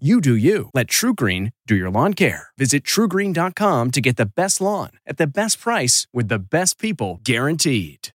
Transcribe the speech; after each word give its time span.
You 0.00 0.20
do 0.20 0.34
you. 0.34 0.70
Let 0.74 0.88
TruGreen 0.88 1.52
do 1.68 1.76
your 1.76 1.88
lawn 1.88 2.14
care. 2.14 2.48
Visit 2.58 2.82
trugreen.com 2.82 3.92
to 3.92 4.00
get 4.00 4.16
the 4.16 4.26
best 4.26 4.60
lawn 4.60 4.90
at 5.06 5.18
the 5.18 5.26
best 5.28 5.60
price 5.60 6.08
with 6.12 6.26
the 6.26 6.40
best 6.40 6.80
people 6.80 7.20
guaranteed. 7.22 8.08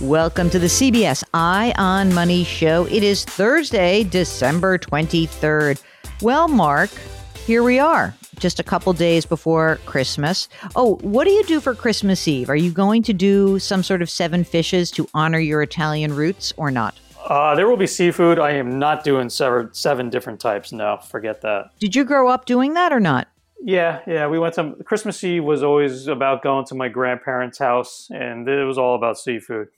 Welcome 0.00 0.48
to 0.50 0.60
the 0.60 0.68
CBS 0.68 1.24
Eye 1.34 1.74
on 1.76 2.14
Money 2.14 2.44
show. 2.44 2.86
It 2.88 3.02
is 3.02 3.24
Thursday, 3.24 4.04
December 4.04 4.78
23rd. 4.78 5.82
Well, 6.22 6.46
Mark, 6.46 6.90
here 7.44 7.64
we 7.64 7.80
are, 7.80 8.14
just 8.38 8.60
a 8.60 8.62
couple 8.62 8.92
days 8.92 9.26
before 9.26 9.78
Christmas. 9.86 10.48
Oh, 10.74 10.96
what 11.02 11.24
do 11.24 11.30
you 11.30 11.44
do 11.44 11.60
for 11.60 11.74
Christmas 11.74 12.26
Eve? 12.28 12.48
Are 12.50 12.56
you 12.56 12.70
going 12.70 13.02
to 13.04 13.12
do 13.12 13.58
some 13.58 13.82
sort 13.82 14.02
of 14.02 14.10
seven 14.10 14.44
fishes 14.44 14.90
to 14.92 15.08
honor 15.14 15.38
your 15.38 15.62
Italian 15.62 16.14
roots 16.14 16.52
or 16.56 16.70
not? 16.70 16.98
Uh, 17.28 17.54
there 17.56 17.68
will 17.68 17.76
be 17.76 17.86
seafood. 17.86 18.38
I 18.38 18.52
am 18.52 18.78
not 18.78 19.02
doing 19.02 19.28
seven, 19.28 19.72
seven 19.72 20.10
different 20.10 20.38
types. 20.38 20.70
No, 20.70 20.98
forget 20.98 21.40
that. 21.42 21.70
Did 21.80 21.96
you 21.96 22.04
grow 22.04 22.28
up 22.28 22.44
doing 22.44 22.74
that 22.74 22.92
or 22.92 23.00
not? 23.00 23.28
Yeah, 23.62 24.00
yeah. 24.06 24.28
We 24.28 24.38
went 24.38 24.54
to 24.54 24.76
Christmas 24.84 25.22
Eve 25.24 25.42
was 25.42 25.62
always 25.62 26.06
about 26.06 26.42
going 26.42 26.66
to 26.66 26.74
my 26.74 26.88
grandparents' 26.88 27.58
house, 27.58 28.08
and 28.10 28.48
it 28.48 28.64
was 28.64 28.78
all 28.78 28.94
about 28.94 29.18
seafood. 29.18 29.68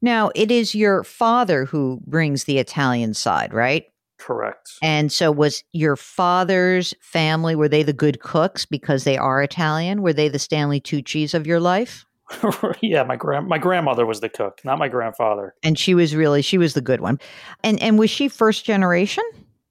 Now, 0.00 0.30
it 0.34 0.50
is 0.50 0.74
your 0.74 1.04
father 1.04 1.66
who 1.66 2.00
brings 2.06 2.44
the 2.44 2.58
Italian 2.58 3.12
side, 3.14 3.52
right? 3.52 3.86
Correct. 4.18 4.70
And 4.82 5.10
so, 5.10 5.30
was 5.30 5.64
your 5.72 5.96
father's 5.96 6.94
family, 7.00 7.56
were 7.56 7.68
they 7.68 7.82
the 7.82 7.92
good 7.92 8.20
cooks 8.20 8.64
because 8.64 9.04
they 9.04 9.18
are 9.18 9.42
Italian? 9.42 10.02
Were 10.02 10.12
they 10.12 10.28
the 10.28 10.38
Stanley 10.38 10.80
Tucci's 10.80 11.34
of 11.34 11.46
your 11.46 11.60
life? 11.60 12.06
yeah, 12.80 13.02
my 13.02 13.16
grand 13.16 13.48
my 13.48 13.58
grandmother 13.58 14.06
was 14.06 14.20
the 14.20 14.28
cook, 14.28 14.60
not 14.64 14.78
my 14.78 14.88
grandfather. 14.88 15.54
And 15.62 15.78
she 15.78 15.94
was 15.94 16.14
really 16.14 16.42
she 16.42 16.58
was 16.58 16.74
the 16.74 16.80
good 16.80 17.00
one. 17.00 17.18
And 17.62 17.80
and 17.82 17.98
was 17.98 18.10
she 18.10 18.28
first 18.28 18.64
generation? 18.64 19.24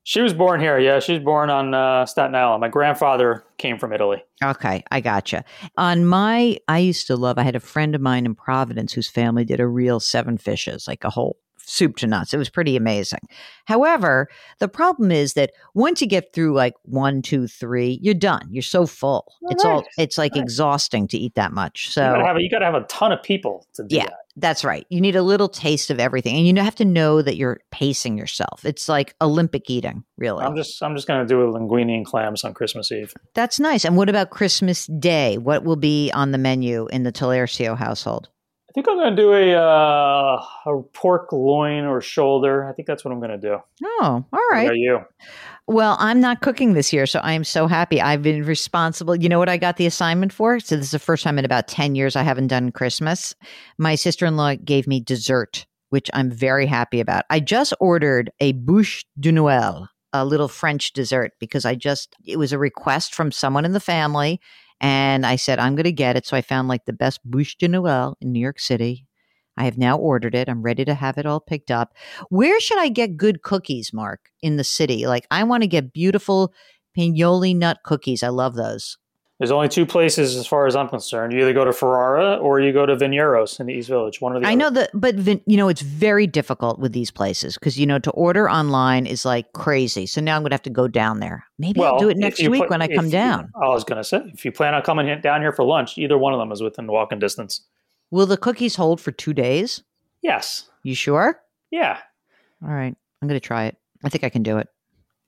She 0.06 0.22
was 0.22 0.34
born 0.34 0.60
here. 0.60 0.78
Yeah, 0.78 1.00
she 1.00 1.14
was 1.14 1.22
born 1.22 1.50
on 1.50 1.74
uh, 1.74 2.06
Staten 2.06 2.36
Island. 2.36 2.60
My 2.60 2.68
grandfather 2.68 3.46
came 3.58 3.80
from 3.80 3.94
Italy. 3.94 4.22
Okay, 4.44 4.84
I 4.92 5.00
gotcha. 5.00 5.46
On 5.78 6.06
my, 6.06 6.58
I 6.68 6.80
used 6.80 7.08
to 7.08 7.16
love. 7.16 7.38
I 7.38 7.44
had 7.44 7.56
a 7.56 7.62
friend 7.62 7.96
of 7.96 8.02
mine 8.02 8.26
in 8.26 8.36
Providence 8.36 8.92
whose 8.92 9.08
family 9.08 9.46
did 9.46 9.62
a 9.62 9.68
real 9.68 10.02
seven 10.02 10.38
fishes, 10.38 10.90
like 10.90 11.06
a 11.06 11.10
whole 11.10 11.38
soup 11.66 11.96
to 11.98 12.08
nuts. 12.08 12.34
It 12.34 12.38
was 12.38 12.50
pretty 12.50 12.76
amazing. 12.76 13.20
However, 13.66 14.28
the 14.60 14.68
problem 14.68 15.12
is 15.12 15.34
that 15.34 15.52
once 15.74 16.02
you 16.02 16.08
get 16.08 16.34
through 16.34 16.54
like 16.54 16.74
one, 16.84 17.22
two, 17.22 17.48
three, 17.48 18.00
you're 18.02 18.14
done. 18.14 18.48
You're 18.52 18.62
so 18.62 18.86
full. 18.86 19.32
Oh, 19.44 19.48
it's 19.50 19.64
all. 19.66 19.84
It's 19.98 20.18
like 20.18 20.34
Nice. 20.36 20.44
exhausting 20.44 21.08
to 21.10 21.18
eat 21.18 21.36
that 21.36 21.52
much. 21.54 21.90
So 21.90 22.02
you 22.04 22.12
gotta 22.14 22.26
have 22.28 22.36
a, 22.38 22.42
you 22.42 22.50
gotta 22.50 22.66
have 22.66 22.76
a 22.76 22.82
ton 22.88 23.12
of 23.12 23.24
people 23.24 23.66
to 23.76 23.84
do 23.84 23.96
Yeah. 23.96 24.06
that. 24.06 24.14
That's 24.36 24.64
right. 24.64 24.86
You 24.90 25.00
need 25.00 25.16
a 25.16 25.22
little 25.22 25.48
taste 25.48 25.92
of 25.92 26.00
everything, 26.00 26.36
and 26.36 26.48
you 26.48 26.64
have 26.64 26.74
to 26.76 26.86
know 26.86 27.22
that 27.22 27.36
you're 27.38 27.60
pacing 27.70 28.18
yourself. 28.18 28.66
It's 28.66 28.90
like 28.90 29.14
Olympic 29.22 29.70
eating, 29.70 30.04
really. 30.18 30.44
I'm 30.44 30.56
just 30.56 30.82
I'm 30.82 30.96
just 30.96 31.08
gonna 31.08 31.26
do 31.28 31.44
a 31.44 31.48
linguine 31.54 31.94
and 31.96 32.04
clams 32.06 32.44
on 32.44 32.54
Christmas 32.56 32.92
Eve. 32.92 33.14
That's 33.36 33.60
nice. 33.60 33.86
And 33.86 33.96
what 33.96 34.10
about 34.10 34.32
Christmas 34.32 34.88
Day? 34.88 35.38
What 35.38 35.64
will 35.64 35.76
be 35.76 36.12
on 36.14 36.32
the 36.32 36.38
menu 36.40 36.88
in 36.88 37.04
the 37.04 37.12
Talercio 37.12 37.78
household? 37.78 38.30
I 38.74 38.82
think 38.82 38.90
I'm 38.90 38.98
gonna 38.98 39.16
do 39.16 39.32
a 39.34 39.54
uh, 39.54 40.44
a 40.66 40.82
pork 40.94 41.32
loin 41.32 41.86
or 41.86 42.02
shoulder. 42.02 42.68
I 42.68 42.74
think 42.74 42.88
that's 42.88 43.06
what 43.06 43.12
I'm 43.12 43.20
gonna 43.20 43.38
do. 43.38 43.60
Oh, 43.84 44.26
all 44.34 44.40
right. 44.50 44.64
About 44.64 44.78
you? 44.78 45.00
Well, 45.68 45.96
I'm 46.00 46.20
not 46.20 46.42
cooking 46.42 46.74
this 46.74 46.92
year, 46.92 47.06
so 47.06 47.20
I 47.20 47.34
am 47.34 47.44
so 47.44 47.68
happy. 47.68 48.02
I've 48.02 48.24
been 48.24 48.44
responsible. 48.44 49.16
You 49.16 49.30
know 49.30 49.38
what 49.38 49.48
I 49.48 49.58
got 49.58 49.78
the 49.78 49.86
assignment 49.86 50.34
for? 50.34 50.60
So 50.60 50.76
this 50.76 50.86
is 50.86 50.92
the 50.92 50.98
first 50.98 51.24
time 51.24 51.38
in 51.38 51.46
about 51.46 51.68
10 51.68 51.94
years 51.94 52.16
I 52.16 52.24
haven't 52.24 52.48
done 52.48 52.72
Christmas. 52.72 53.36
My 53.78 53.94
sister-in-law 53.94 54.56
gave 54.66 54.88
me 54.88 55.00
dessert, 55.00 55.68
which 55.90 56.10
I'm 56.16 56.32
very 56.32 56.66
happy 56.66 57.00
about. 57.00 57.26
I 57.30 57.42
just 57.42 57.76
ordered 57.80 58.32
a 58.40 58.54
bûche 58.54 59.06
de 59.20 59.32
Noël, 59.32 59.88
a 60.14 60.26
little 60.26 60.48
French 60.48 60.94
dessert 60.94 61.34
because 61.40 61.64
I 61.64 61.76
just 61.76 62.16
it 62.26 62.40
was 62.40 62.52
a 62.52 62.58
request 62.58 63.14
from 63.14 63.32
someone 63.32 63.66
in 63.66 63.74
the 63.74 63.80
family 63.80 64.42
and 64.84 65.26
I 65.26 65.38
said 65.38 65.60
I'm 65.60 65.76
going 65.76 65.86
to 65.86 65.94
get 65.94 66.18
it. 66.18 66.26
So 66.28 66.36
I 66.36 66.42
found 66.42 66.68
like 66.68 66.86
the 66.86 66.94
best 66.94 67.22
bûche 67.30 67.58
de 67.58 67.70
Noël 67.70 68.16
in 68.22 68.34
New 68.34 68.40
York 68.42 68.60
City. 68.60 69.08
I 69.56 69.64
have 69.64 69.78
now 69.78 69.98
ordered 69.98 70.36
it. 70.36 70.50
I'm 70.50 70.62
ready 70.62 70.84
to 70.84 70.94
have 70.94 71.18
it 71.18 71.26
all 71.26 71.40
picked 71.40 71.72
up. 71.72 71.94
Where 72.30 72.60
should 72.60 72.80
I 72.80 72.90
get 72.90 73.16
good 73.18 73.44
cookies, 73.44 73.94
Mark, 73.94 74.30
in 74.42 74.58
the 74.58 74.64
city? 74.64 75.08
Like, 75.08 75.26
I 75.32 75.44
want 75.44 75.64
to 75.64 75.68
get 75.68 75.94
beautiful 75.94 76.54
pinoli 76.98 77.56
nut 77.56 77.78
cookies. 77.86 78.24
I 78.24 78.30
love 78.30 78.56
those. 78.56 78.98
There's 79.40 79.52
only 79.52 79.68
two 79.68 79.86
places 79.86 80.36
as 80.38 80.46
far 80.48 80.68
as 80.68 80.76
I'm 80.76 80.88
concerned. 80.88 81.34
You 81.34 81.42
either 81.42 81.54
go 81.54 81.66
to 81.66 81.74
Ferrara 81.74 82.38
or 82.38 82.62
you 82.62 82.72
go 82.72 82.86
to 82.86 82.96
Veniero's 82.96 83.60
in 83.60 83.66
the 83.66 83.74
East 83.74 83.90
Village. 83.90 84.22
One 84.22 84.36
of 84.36 84.42
the 84.42 84.48
I 84.48 84.52
other. 84.52 84.58
know 84.60 84.70
that, 84.70 84.92
but 84.94 85.16
vin- 85.16 85.42
you 85.48 85.58
know, 85.58 85.68
it's 85.70 85.82
very 85.82 86.28
difficult 86.28 86.80
with 86.80 86.94
these 86.94 87.10
places 87.12 87.56
because 87.56 87.78
you 87.78 87.86
know 87.86 88.00
to 88.00 88.12
order 88.12 88.50
online 88.50 89.06
is 89.06 89.26
like 89.26 89.52
crazy. 89.54 90.06
So 90.06 90.22
now 90.22 90.36
I'm 90.38 90.44
gonna 90.44 90.54
have 90.54 90.62
to 90.62 90.70
go 90.70 90.88
down 90.88 91.20
there. 91.20 91.44
Maybe 91.58 91.82
I'll 91.82 91.98
do 91.98 92.10
it 92.10 92.18
next 92.18 92.40
week 92.48 92.62
put- 92.62 92.70
when 92.70 92.82
I 92.82 92.88
come 92.88 93.06
you- 93.06 93.12
down. 93.12 93.52
I 93.62 93.68
was 93.70 93.84
going 93.84 93.98
to 93.98 94.04
say, 94.04 94.22
if 94.34 94.46
you 94.46 94.52
plan 94.52 94.76
on 94.76 94.82
coming 94.84 95.20
down 95.22 95.42
here 95.42 95.52
for 95.52 95.66
lunch, 95.66 95.98
either 95.98 96.18
one 96.18 96.34
of 96.34 96.40
them 96.40 96.52
is 96.52 96.62
within 96.62 96.88
walking 96.88 97.20
distance. 97.20 97.62
Will 98.12 98.28
the 98.28 98.38
cookies 98.38 98.76
hold 98.76 99.02
for 99.02 99.12
two 99.12 99.34
days? 99.34 99.82
Yes. 100.22 100.70
You 100.84 100.94
sure? 100.96 101.42
Yeah. 101.72 101.98
All 102.64 102.70
right, 102.74 102.96
I'm 103.22 103.28
gonna 103.28 103.40
try 103.40 103.66
it. 103.66 103.78
I 104.04 104.10
think 104.10 104.24
I 104.24 104.30
can 104.30 104.44
do 104.44 104.60
it. 104.60 104.68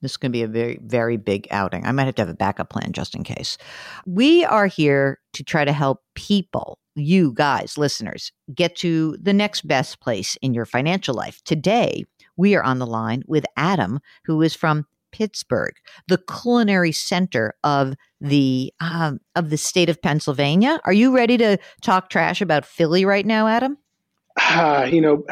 This 0.02 0.12
is 0.12 0.16
going 0.16 0.30
to 0.30 0.36
be 0.36 0.42
a 0.42 0.48
very, 0.48 0.78
very 0.82 1.16
big 1.16 1.48
outing. 1.50 1.86
I 1.86 1.92
might 1.92 2.04
have 2.04 2.14
to 2.16 2.22
have 2.22 2.28
a 2.28 2.34
backup 2.34 2.70
plan 2.70 2.92
just 2.92 3.14
in 3.14 3.24
case. 3.24 3.56
We 4.04 4.44
are 4.44 4.66
here 4.66 5.20
to 5.32 5.42
try 5.42 5.64
to 5.64 5.72
help 5.72 6.02
people, 6.14 6.78
you 6.94 7.32
guys, 7.32 7.78
listeners, 7.78 8.32
get 8.54 8.76
to 8.76 9.16
the 9.20 9.32
next 9.32 9.66
best 9.66 10.00
place 10.00 10.36
in 10.42 10.54
your 10.54 10.66
financial 10.66 11.14
life. 11.14 11.42
Today, 11.44 12.04
we 12.36 12.54
are 12.54 12.62
on 12.62 12.78
the 12.78 12.86
line 12.86 13.22
with 13.26 13.46
Adam, 13.56 14.00
who 14.24 14.42
is 14.42 14.54
from 14.54 14.86
Pittsburgh, 15.12 15.74
the 16.08 16.18
culinary 16.18 16.92
center 16.92 17.54
of 17.64 17.94
the 18.20 18.72
um, 18.80 19.18
of 19.34 19.48
the 19.48 19.56
state 19.56 19.88
of 19.88 20.02
Pennsylvania. 20.02 20.78
Are 20.84 20.92
you 20.92 21.14
ready 21.14 21.38
to 21.38 21.56
talk 21.80 22.10
trash 22.10 22.42
about 22.42 22.66
Philly 22.66 23.06
right 23.06 23.24
now, 23.24 23.46
Adam? 23.46 23.78
Ah, 24.38 24.84
you 24.84 25.00
know, 25.00 25.24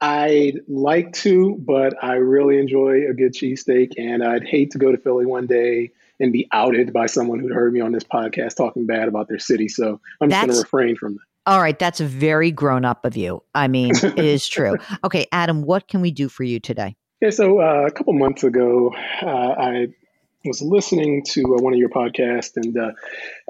I'd 0.00 0.60
like 0.68 1.12
to, 1.14 1.56
but 1.58 2.02
I 2.02 2.14
really 2.14 2.58
enjoy 2.58 3.08
a 3.08 3.14
good 3.14 3.32
cheesesteak, 3.32 3.92
and 3.96 4.22
I'd 4.22 4.44
hate 4.44 4.72
to 4.72 4.78
go 4.78 4.92
to 4.92 4.98
Philly 4.98 5.26
one 5.26 5.46
day 5.46 5.92
and 6.20 6.32
be 6.32 6.48
outed 6.52 6.92
by 6.92 7.06
someone 7.06 7.40
who'd 7.40 7.52
heard 7.52 7.72
me 7.72 7.80
on 7.80 7.92
this 7.92 8.04
podcast 8.04 8.56
talking 8.56 8.86
bad 8.86 9.08
about 9.08 9.28
their 9.28 9.38
city. 9.38 9.68
So 9.68 10.00
I'm 10.20 10.30
just 10.30 10.42
going 10.42 10.54
to 10.54 10.60
refrain 10.60 10.96
from 10.96 11.14
that. 11.14 11.20
All 11.46 11.60
right, 11.60 11.78
that's 11.78 12.00
very 12.00 12.50
grown 12.50 12.84
up 12.84 13.04
of 13.04 13.16
you. 13.16 13.42
I 13.54 13.68
mean, 13.68 13.92
it 14.02 14.18
is 14.18 14.48
true. 14.48 14.76
Okay, 15.04 15.26
Adam, 15.30 15.62
what 15.62 15.86
can 15.86 16.00
we 16.00 16.10
do 16.10 16.28
for 16.28 16.42
you 16.42 16.58
today? 16.58 16.96
Yeah, 17.20 17.30
so 17.30 17.60
uh, 17.60 17.86
a 17.86 17.90
couple 17.90 18.12
months 18.12 18.44
ago, 18.44 18.92
uh, 19.22 19.26
I 19.26 19.88
was 20.44 20.60
listening 20.60 21.22
to 21.24 21.42
uh, 21.54 21.62
one 21.62 21.72
of 21.72 21.78
your 21.78 21.88
podcasts, 21.88 22.56
and 22.56 22.76
uh, 22.76 22.92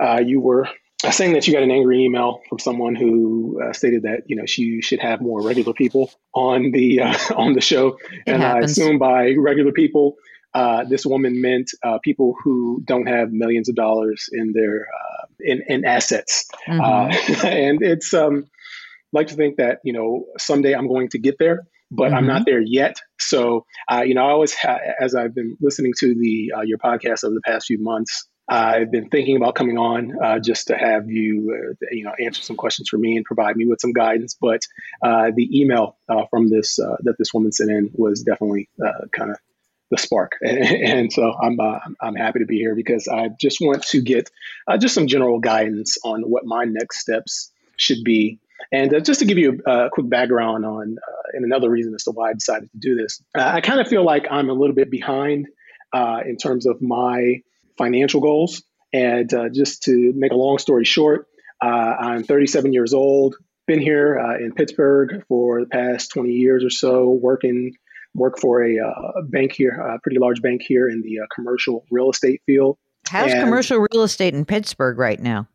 uh, 0.02 0.20
you 0.20 0.40
were 0.40 0.68
saying 1.10 1.32
that 1.34 1.46
you 1.46 1.52
got 1.52 1.62
an 1.62 1.70
angry 1.70 2.04
email 2.04 2.40
from 2.48 2.58
someone 2.58 2.94
who 2.94 3.60
uh, 3.62 3.72
stated 3.72 4.02
that 4.02 4.22
you 4.26 4.36
know 4.36 4.46
she 4.46 4.80
should 4.82 5.00
have 5.00 5.20
more 5.20 5.40
regular 5.42 5.72
people 5.72 6.10
on 6.34 6.70
the 6.72 7.00
uh, 7.00 7.14
on 7.36 7.52
the 7.54 7.60
show, 7.60 7.98
and 8.26 8.42
I 8.44 8.60
assume 8.60 8.98
by 8.98 9.34
regular 9.38 9.72
people, 9.72 10.16
uh, 10.54 10.84
this 10.84 11.04
woman 11.06 11.40
meant 11.40 11.70
uh, 11.82 11.98
people 12.02 12.34
who 12.42 12.82
don't 12.84 13.06
have 13.06 13.30
millions 13.32 13.68
of 13.68 13.74
dollars 13.74 14.28
in 14.32 14.52
their 14.52 14.86
uh, 14.86 15.26
in, 15.40 15.62
in 15.68 15.84
assets, 15.84 16.46
Mhm. 16.68 16.80
uh, 16.80 17.46
and 17.46 17.82
it's 17.82 18.12
um, 18.14 18.46
like 19.12 19.26
to 19.28 19.34
think 19.34 19.56
that 19.56 19.80
you 19.84 19.92
know 19.92 20.24
someday 20.38 20.72
I'm 20.74 20.88
going 20.88 21.08
to 21.10 21.18
get 21.18 21.36
there, 21.38 21.66
but 21.90 22.12
I'm 22.12 22.26
not 22.26 22.46
there 22.46 22.60
yet. 22.60 22.96
So 23.18 23.64
uh, 23.90 24.02
you 24.06 24.14
know, 24.14 24.26
I 24.26 24.30
always 24.30 24.54
ha- 24.54 24.78
as 25.00 25.14
I've 25.14 25.34
been 25.34 25.56
listening 25.60 25.92
to 26.00 26.14
the 26.14 26.52
uh, 26.56 26.62
your 26.62 26.78
podcast 26.78 27.24
over 27.24 27.34
the 27.34 27.42
past 27.44 27.66
few 27.66 27.78
months, 27.82 28.26
I've 28.48 28.92
been 28.92 29.08
thinking 29.08 29.36
about 29.36 29.56
coming 29.56 29.76
on 29.76 30.16
uh, 30.22 30.38
just 30.38 30.68
to 30.68 30.76
have 30.76 31.10
you, 31.10 31.74
uh, 31.82 31.86
you 31.90 32.04
know, 32.04 32.12
answer 32.20 32.42
some 32.42 32.56
questions 32.56 32.88
for 32.88 32.96
me 32.96 33.16
and 33.16 33.24
provide 33.24 33.56
me 33.56 33.66
with 33.66 33.80
some 33.80 33.92
guidance. 33.92 34.36
But 34.40 34.62
uh, 35.02 35.32
the 35.34 35.60
email 35.60 35.96
uh, 36.08 36.26
from 36.30 36.48
this 36.48 36.78
uh, 36.78 36.96
that 37.00 37.18
this 37.18 37.34
woman 37.34 37.50
sent 37.50 37.70
in 37.70 37.90
was 37.94 38.22
definitely 38.22 38.68
uh, 38.84 39.06
kind 39.12 39.32
of 39.32 39.38
the 39.90 39.98
spark, 39.98 40.32
and, 40.40 40.58
and 40.64 41.12
so 41.12 41.32
I'm 41.32 41.58
I'm 42.00 42.14
happy 42.14 42.38
to 42.40 42.46
be 42.46 42.58
here 42.58 42.76
because 42.76 43.08
I 43.08 43.30
just 43.40 43.60
want 43.60 43.82
to 43.84 44.00
get 44.00 44.30
just 44.78 44.94
some 44.94 45.08
general 45.08 45.40
guidance 45.40 45.98
on 46.04 46.22
what 46.22 46.44
my 46.44 46.64
next 46.64 47.00
steps 47.00 47.50
should 47.76 48.04
be. 48.04 48.38
And 48.72 49.04
just 49.04 49.20
to 49.20 49.26
give 49.26 49.38
you 49.38 49.60
a, 49.66 49.90
quick 49.90 50.08
background 50.08 50.64
on, 50.64 50.96
and 51.34 51.44
another 51.44 51.68
reason 51.68 51.94
as 51.94 52.04
to 52.04 52.10
why 52.10 52.30
I 52.30 52.32
decided 52.32 52.70
to 52.72 52.78
do 52.78 52.96
this, 52.96 53.22
I 53.34 53.60
kind 53.60 53.80
of 53.80 53.86
feel 53.86 54.02
like 54.04 54.26
I'm 54.30 54.48
a 54.48 54.54
little 54.54 54.74
bit 54.74 54.90
behind 54.90 55.48
in 55.94 56.36
terms 56.36 56.66
of 56.66 56.80
my 56.80 57.42
financial 57.78 58.20
goals. 58.20 58.62
And 58.92 59.32
uh, 59.32 59.48
just 59.48 59.82
to 59.84 60.12
make 60.14 60.32
a 60.32 60.36
long 60.36 60.58
story 60.58 60.84
short, 60.84 61.26
uh, 61.62 61.66
I'm 61.66 62.24
37 62.24 62.72
years 62.72 62.94
old. 62.94 63.36
Been 63.66 63.80
here 63.80 64.18
uh, 64.18 64.36
in 64.36 64.52
Pittsburgh 64.52 65.24
for 65.28 65.60
the 65.60 65.66
past 65.66 66.10
20 66.12 66.30
years 66.30 66.64
or 66.64 66.70
so, 66.70 67.08
working 67.08 67.72
work 68.14 68.38
for 68.38 68.64
a, 68.64 68.78
uh, 68.78 69.22
bank 69.22 69.52
here, 69.52 69.72
a 69.72 69.98
pretty 70.00 70.18
large 70.18 70.40
bank 70.40 70.62
here 70.66 70.88
in 70.88 71.02
the 71.02 71.20
uh, 71.20 71.26
commercial 71.34 71.84
real 71.90 72.10
estate 72.10 72.42
field. 72.46 72.78
How's 73.08 73.32
and, 73.32 73.42
commercial 73.42 73.78
real 73.92 74.02
estate 74.02 74.34
in 74.34 74.44
Pittsburgh 74.44 74.98
right 74.98 75.20
now? 75.20 75.48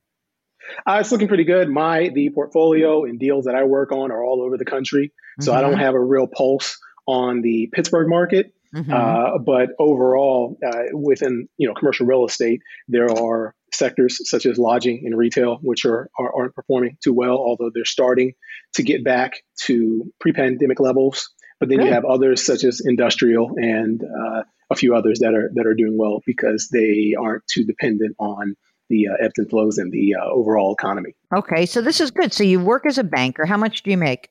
Uh, 0.88 0.98
it's 1.02 1.12
looking 1.12 1.28
pretty 1.28 1.44
good. 1.44 1.70
My 1.70 2.10
the 2.10 2.30
portfolio 2.30 3.04
and 3.04 3.20
deals 3.20 3.46
that 3.46 3.56
I 3.56 3.64
work 3.64 3.92
on 3.92 4.12
are 4.12 4.24
all 4.24 4.42
over 4.42 4.58
the 4.58 4.66
country, 4.66 5.12
so 5.40 5.52
mm-hmm. 5.52 5.58
I 5.58 5.62
don't 5.62 5.80
have 5.80 5.96
a 5.96 6.00
real 6.00 6.28
pulse 6.28 6.78
on 7.08 7.42
the 7.42 7.70
Pittsburgh 7.74 8.08
market. 8.08 8.54
Mm-hmm. 8.76 8.94
Uh, 8.94 9.38
but 9.40 9.70
overall, 9.80 10.58
uh, 10.66 10.84
within 10.94 11.48
you 11.58 11.68
know 11.68 11.74
commercial 11.74 12.06
real 12.06 12.26
estate, 12.26 12.62
there 12.88 13.12
are 13.12 13.54
sectors 13.74 14.30
such 14.30 14.46
as 14.46 14.58
lodging 14.58 15.04
and 15.06 15.18
retail 15.18 15.58
which 15.62 15.86
are, 15.86 16.10
are 16.20 16.34
aren't 16.36 16.56
performing 16.56 16.98
too 17.04 17.14
well, 17.14 17.38
although 17.38 17.70
they're 17.74 17.86
starting 17.86 18.34
to 18.74 18.84
get 18.84 19.04
back 19.04 19.34
to 19.64 20.12
pre-pandemic 20.20 20.80
levels. 20.80 21.30
But 21.60 21.70
then 21.70 21.82
you 21.82 21.92
have 21.92 22.06
others 22.06 22.44
such 22.44 22.64
as 22.64 22.82
industrial 22.84 23.52
and 23.56 24.02
uh, 24.04 24.44
a 24.72 24.76
few 24.76 24.96
others 24.96 25.20
that 25.20 25.36
are 25.36 25.52
that 25.54 25.68
are 25.68 25.76
doing 25.76 25.96
well 25.98 26.22
because 26.26 26.70
they 26.72 27.14
aren't 27.20 27.46
too 27.48 27.64
dependent 27.64 28.16
on 28.20 28.56
the 28.90 29.08
uh, 29.08 29.24
ebbs 29.24 29.38
and 29.38 29.50
flows 29.50 29.78
in 29.78 29.92
the 29.92 30.16
uh, 30.16 30.26
overall 30.26 30.74
economy. 30.74 31.16
Okay, 31.36 31.66
so 31.66 31.82
this 31.82 32.02
is 32.02 32.10
good. 32.10 32.34
So 32.34 32.44
you 32.44 32.60
work 32.60 32.86
as 32.86 32.98
a 32.98 33.04
banker. 33.04 33.46
How 33.46 33.58
much 33.58 33.84
do 33.84 33.92
you 33.92 33.98
make? 33.98 34.30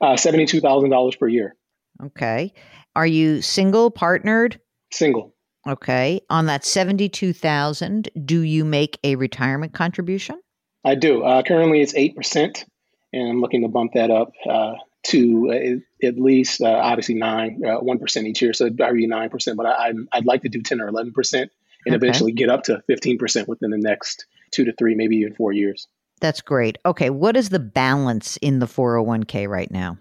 Uh, 0.00 0.16
Seventy-two 0.16 0.60
thousand 0.60 0.90
dollars 0.90 1.16
per 1.16 1.26
year. 1.26 1.56
Okay. 2.02 2.52
Are 2.98 3.06
you 3.06 3.42
single, 3.42 3.92
partnered? 3.92 4.60
Single. 4.90 5.32
Okay. 5.68 6.20
On 6.30 6.46
that 6.46 6.64
72,000, 6.64 8.08
do 8.24 8.40
you 8.40 8.64
make 8.64 8.98
a 9.04 9.14
retirement 9.14 9.72
contribution? 9.72 10.40
I 10.84 10.96
do. 10.96 11.22
Uh, 11.22 11.44
currently 11.44 11.80
it's 11.80 11.94
8%, 11.94 12.64
and 13.12 13.30
I'm 13.30 13.40
looking 13.40 13.62
to 13.62 13.68
bump 13.68 13.92
that 13.94 14.10
up 14.10 14.32
uh, 14.50 14.74
to 15.04 15.80
uh, 16.02 16.06
at 16.08 16.18
least, 16.18 16.60
uh, 16.60 16.66
obviously, 16.66 17.14
9, 17.14 17.60
1% 17.62 18.16
uh, 18.16 18.20
each 18.26 18.42
year. 18.42 18.52
So 18.52 18.64
it'd 18.64 18.76
be 18.76 19.06
9%, 19.06 19.56
but 19.56 19.66
I, 19.66 19.92
would 19.92 20.26
like 20.26 20.42
to 20.42 20.48
do 20.48 20.60
10 20.60 20.80
or 20.80 20.90
11% 20.90 21.34
and 21.34 21.50
okay. 21.86 21.94
eventually 21.94 22.32
get 22.32 22.48
up 22.48 22.64
to 22.64 22.82
15% 22.90 23.46
within 23.46 23.70
the 23.70 23.78
next 23.78 24.26
two 24.50 24.64
to 24.64 24.72
three, 24.72 24.96
maybe 24.96 25.18
even 25.18 25.36
four 25.36 25.52
years. 25.52 25.86
That's 26.20 26.40
great. 26.40 26.78
Okay. 26.84 27.10
What 27.10 27.36
is 27.36 27.50
the 27.50 27.60
balance 27.60 28.38
in 28.38 28.58
the 28.58 28.66
401k 28.66 29.48
right 29.48 29.70
now? 29.70 29.98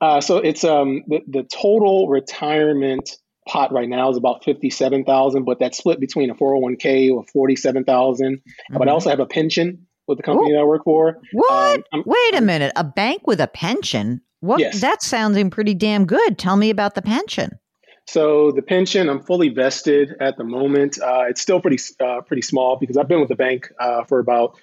Uh, 0.00 0.20
so 0.20 0.38
it's 0.38 0.64
um 0.64 1.02
the, 1.06 1.20
the 1.26 1.42
total 1.42 2.08
retirement 2.08 3.16
pot 3.46 3.72
right 3.72 3.88
now 3.88 4.10
is 4.10 4.16
about 4.16 4.44
57,000, 4.44 5.44
but 5.44 5.58
that's 5.58 5.78
split 5.78 5.98
between 5.98 6.30
a 6.30 6.34
401k 6.34 7.18
of 7.18 7.28
47,000. 7.30 8.36
Mm-hmm. 8.36 8.72
But 8.72 8.82
I 8.82 8.84
mm-hmm. 8.84 8.94
also 8.94 9.10
have 9.10 9.20
a 9.20 9.26
pension 9.26 9.86
with 10.06 10.18
the 10.18 10.22
company 10.22 10.50
Ooh. 10.50 10.54
that 10.54 10.60
I 10.60 10.64
work 10.64 10.84
for. 10.84 11.18
What? 11.32 11.82
Um, 11.92 12.02
Wait 12.06 12.34
a 12.34 12.40
minute. 12.40 12.72
A 12.76 12.84
bank 12.84 13.26
with 13.26 13.40
a 13.40 13.46
pension? 13.46 14.20
What? 14.40 14.60
Yes. 14.60 14.80
That's 14.80 15.06
sounding 15.06 15.50
pretty 15.50 15.74
damn 15.74 16.06
good. 16.06 16.38
Tell 16.38 16.56
me 16.56 16.70
about 16.70 16.94
the 16.94 17.02
pension. 17.02 17.58
So 18.06 18.50
the 18.50 18.62
pension, 18.62 19.08
I'm 19.08 19.22
fully 19.22 19.50
vested 19.50 20.16
at 20.20 20.36
the 20.36 20.44
moment. 20.44 20.98
Uh, 21.00 21.26
it's 21.28 21.40
still 21.40 21.60
pretty 21.60 21.80
uh, 22.00 22.22
pretty 22.22 22.42
small 22.42 22.76
because 22.76 22.96
I've 22.96 23.06
been 23.06 23.20
with 23.20 23.28
the 23.28 23.36
bank 23.36 23.70
uh, 23.78 24.04
for 24.04 24.18
about 24.18 24.58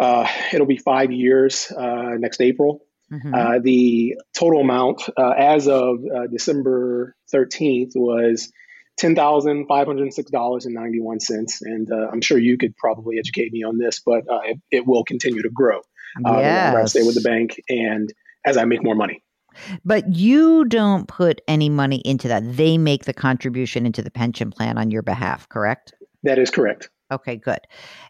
uh, 0.00 0.28
it'll 0.52 0.66
be 0.66 0.76
five 0.76 1.10
years 1.10 1.72
uh, 1.76 2.14
next 2.18 2.40
April. 2.40 2.84
Mm-hmm. 3.12 3.34
Uh, 3.34 3.58
the 3.60 4.16
total 4.34 4.60
amount 4.60 5.02
uh, 5.16 5.30
as 5.30 5.66
of 5.66 5.98
uh, 6.04 6.28
December 6.28 7.16
13th 7.34 7.96
was 7.96 8.52
$10,506.91. 9.00 11.62
And 11.62 11.90
uh, 11.90 12.08
I'm 12.12 12.20
sure 12.20 12.38
you 12.38 12.56
could 12.56 12.76
probably 12.76 13.18
educate 13.18 13.52
me 13.52 13.64
on 13.64 13.78
this, 13.78 14.00
but 14.04 14.30
uh, 14.30 14.42
it, 14.44 14.60
it, 14.70 14.86
will 14.86 15.02
continue 15.04 15.42
to 15.42 15.50
grow 15.50 15.80
uh, 16.24 16.38
yes. 16.38 16.76
I 16.76 16.84
stay 16.84 17.02
with 17.02 17.14
the 17.14 17.20
bank 17.20 17.60
and 17.68 18.12
as 18.44 18.56
I 18.56 18.64
make 18.64 18.82
more 18.82 18.94
money. 18.94 19.22
But 19.84 20.14
you 20.14 20.64
don't 20.64 21.08
put 21.08 21.40
any 21.48 21.68
money 21.68 22.00
into 22.04 22.28
that. 22.28 22.56
They 22.56 22.78
make 22.78 23.04
the 23.04 23.12
contribution 23.12 23.84
into 23.84 24.02
the 24.02 24.10
pension 24.10 24.50
plan 24.50 24.78
on 24.78 24.92
your 24.92 25.02
behalf, 25.02 25.48
correct? 25.48 25.92
That 26.22 26.38
is 26.38 26.50
correct. 26.50 26.88
Okay, 27.10 27.36
good. 27.36 27.60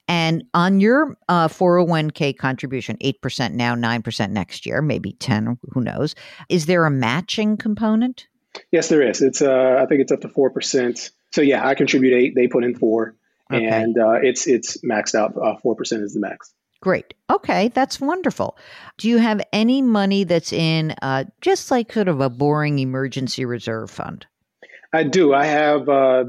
And 0.09 0.45
on 0.55 0.81
your 0.81 1.17
uh, 1.29 1.49
401k 1.49 2.37
contribution, 2.37 2.97
8% 3.03 3.53
now, 3.53 3.75
9% 3.75 4.31
next 4.31 4.67
year, 4.67 4.83
maybe 4.83 5.13
10, 5.13 5.59
who 5.71 5.81
knows. 5.81 6.15
Is 6.49 6.67
there 6.67 6.85
a 6.85 6.91
matching 6.91 7.57
component? 7.57 8.27
Yes, 8.73 8.89
there 8.89 9.03
is. 9.03 9.23
It's 9.23 9.43
uh, 9.43 9.79
I 9.81 9.87
think 9.87 10.01
it's 10.01 10.13
up 10.13 10.21
to 10.23 10.29
4%. 10.29 11.11
So 11.33 11.41
yeah, 11.41 11.67
I 11.67 11.75
contribute 11.75 12.15
8, 12.15 12.35
they 12.35 12.49
put 12.49 12.65
in 12.65 12.75
4, 12.75 13.15
okay. 13.53 13.65
and 13.65 13.97
uh, 13.97 14.19
it's 14.23 14.47
it's 14.47 14.79
maxed 14.83 15.15
out. 15.15 15.37
Uh, 15.37 15.57
4% 15.65 16.03
is 16.03 16.15
the 16.15 16.21
max. 16.21 16.53
Great. 16.81 17.13
Okay, 17.29 17.69
that's 17.69 18.01
wonderful. 18.01 18.57
Do 18.97 19.09
you 19.09 19.19
have 19.19 19.41
any 19.53 19.83
money 19.83 20.25
that's 20.25 20.53
in 20.53 20.93
uh, 21.03 21.25
just 21.43 21.71
like 21.71 21.93
sort 21.93 22.09
of 22.09 22.21
a 22.21 22.31
boring 22.31 22.79
emergency 22.79 23.45
reserve 23.45 23.91
fund? 23.91 24.27
I 24.93 25.05
do. 25.05 25.35
I 25.35 25.45
have 25.45 25.89
uh, 25.89 26.25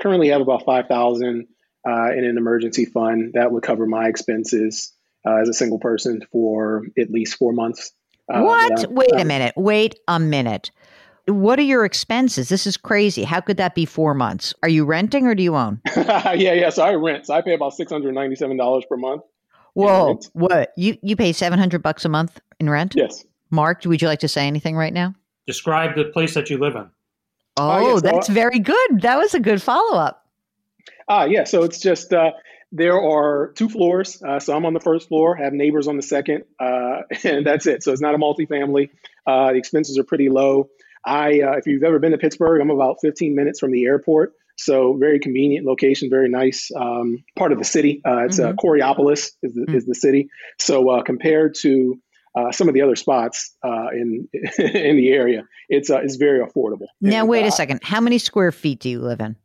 currently 0.00 0.28
have 0.28 0.40
about 0.40 0.64
5000 0.64 1.46
uh, 1.88 2.10
in 2.12 2.24
an 2.24 2.36
emergency 2.36 2.84
fund 2.84 3.32
that 3.34 3.50
would 3.50 3.62
cover 3.62 3.86
my 3.86 4.08
expenses 4.08 4.92
uh, 5.26 5.36
as 5.36 5.48
a 5.48 5.54
single 5.54 5.78
person 5.78 6.20
for 6.30 6.84
at 6.98 7.10
least 7.10 7.36
four 7.36 7.52
months. 7.52 7.92
Uh, 8.32 8.42
what? 8.42 8.92
Wait 8.92 9.12
a 9.14 9.24
minute. 9.24 9.54
Wait 9.56 9.94
a 10.06 10.20
minute. 10.20 10.70
What 11.26 11.58
are 11.58 11.62
your 11.62 11.84
expenses? 11.84 12.48
This 12.48 12.66
is 12.66 12.76
crazy. 12.76 13.24
How 13.24 13.40
could 13.40 13.56
that 13.58 13.74
be 13.74 13.84
four 13.84 14.14
months? 14.14 14.54
Are 14.62 14.68
you 14.68 14.84
renting 14.84 15.26
or 15.26 15.34
do 15.34 15.42
you 15.42 15.56
own? 15.56 15.80
yeah, 15.96 16.32
yeah. 16.32 16.70
So 16.70 16.82
I 16.82 16.94
rent. 16.94 17.26
So 17.26 17.34
I 17.34 17.42
pay 17.42 17.54
about 17.54 17.74
six 17.74 17.90
hundred 17.90 18.14
ninety-seven 18.14 18.56
dollars 18.56 18.84
per 18.88 18.96
month. 18.96 19.22
Whoa! 19.74 20.18
What 20.32 20.72
you 20.76 20.96
you 21.02 21.16
pay 21.16 21.32
seven 21.32 21.58
hundred 21.58 21.82
bucks 21.82 22.04
a 22.04 22.08
month 22.08 22.40
in 22.60 22.68
rent? 22.68 22.94
Yes. 22.96 23.24
Mark, 23.50 23.84
would 23.84 24.02
you 24.02 24.08
like 24.08 24.20
to 24.20 24.28
say 24.28 24.46
anything 24.46 24.76
right 24.76 24.92
now? 24.92 25.14
Describe 25.46 25.96
the 25.96 26.04
place 26.04 26.34
that 26.34 26.50
you 26.50 26.58
live 26.58 26.76
in. 26.76 26.90
Oh, 27.56 27.94
yes, 27.94 28.02
that's 28.02 28.26
so, 28.26 28.32
very 28.32 28.58
good. 28.58 29.00
That 29.00 29.18
was 29.18 29.34
a 29.34 29.40
good 29.40 29.60
follow 29.60 29.98
up. 29.98 30.27
Ah, 31.08 31.24
yeah. 31.24 31.44
So 31.44 31.62
it's 31.62 31.80
just 31.80 32.12
uh, 32.12 32.32
there 32.72 33.00
are 33.00 33.52
two 33.54 33.68
floors. 33.68 34.22
Uh, 34.22 34.40
so 34.40 34.54
I'm 34.54 34.66
on 34.66 34.74
the 34.74 34.80
first 34.80 35.08
floor, 35.08 35.34
have 35.36 35.52
neighbors 35.52 35.88
on 35.88 35.96
the 35.96 36.02
second, 36.02 36.44
uh, 36.60 37.02
and 37.24 37.46
that's 37.46 37.66
it. 37.66 37.82
So 37.82 37.92
it's 37.92 38.02
not 38.02 38.14
a 38.14 38.18
multifamily. 38.18 38.90
Uh, 39.26 39.52
the 39.52 39.58
expenses 39.58 39.98
are 39.98 40.04
pretty 40.04 40.28
low. 40.28 40.68
I, 41.04 41.40
uh, 41.40 41.52
if 41.52 41.66
you've 41.66 41.84
ever 41.84 41.98
been 41.98 42.12
to 42.12 42.18
Pittsburgh, 42.18 42.60
I'm 42.60 42.70
about 42.70 42.98
15 43.00 43.34
minutes 43.34 43.60
from 43.60 43.70
the 43.72 43.84
airport. 43.84 44.32
So 44.56 44.94
very 44.94 45.20
convenient 45.20 45.64
location, 45.64 46.10
very 46.10 46.28
nice 46.28 46.70
um, 46.76 47.22
part 47.36 47.52
of 47.52 47.58
the 47.58 47.64
city. 47.64 48.02
Uh, 48.04 48.24
it's 48.24 48.40
mm-hmm. 48.40 48.56
Coraopolis 48.56 49.30
is 49.42 49.54
the, 49.54 49.60
mm-hmm. 49.60 49.74
is 49.76 49.86
the 49.86 49.94
city. 49.94 50.30
So 50.58 51.00
compared 51.02 51.54
to 51.60 52.00
uh, 52.34 52.52
some 52.52 52.68
of 52.68 52.74
the 52.74 52.82
other 52.82 52.96
spots 52.96 53.54
uh, 53.64 53.88
in 53.92 54.28
in 54.58 54.96
the 54.96 55.10
area. 55.10 55.44
It's 55.68 55.90
uh, 55.90 56.00
it's 56.00 56.16
very 56.16 56.44
affordable. 56.44 56.86
Now, 57.00 57.20
and, 57.20 57.28
wait 57.28 57.46
a 57.46 57.50
second. 57.50 57.80
How 57.82 58.00
many 58.00 58.18
square 58.18 58.52
feet 58.52 58.80
do 58.80 58.88
you 58.88 59.00
live 59.00 59.20
in? 59.20 59.36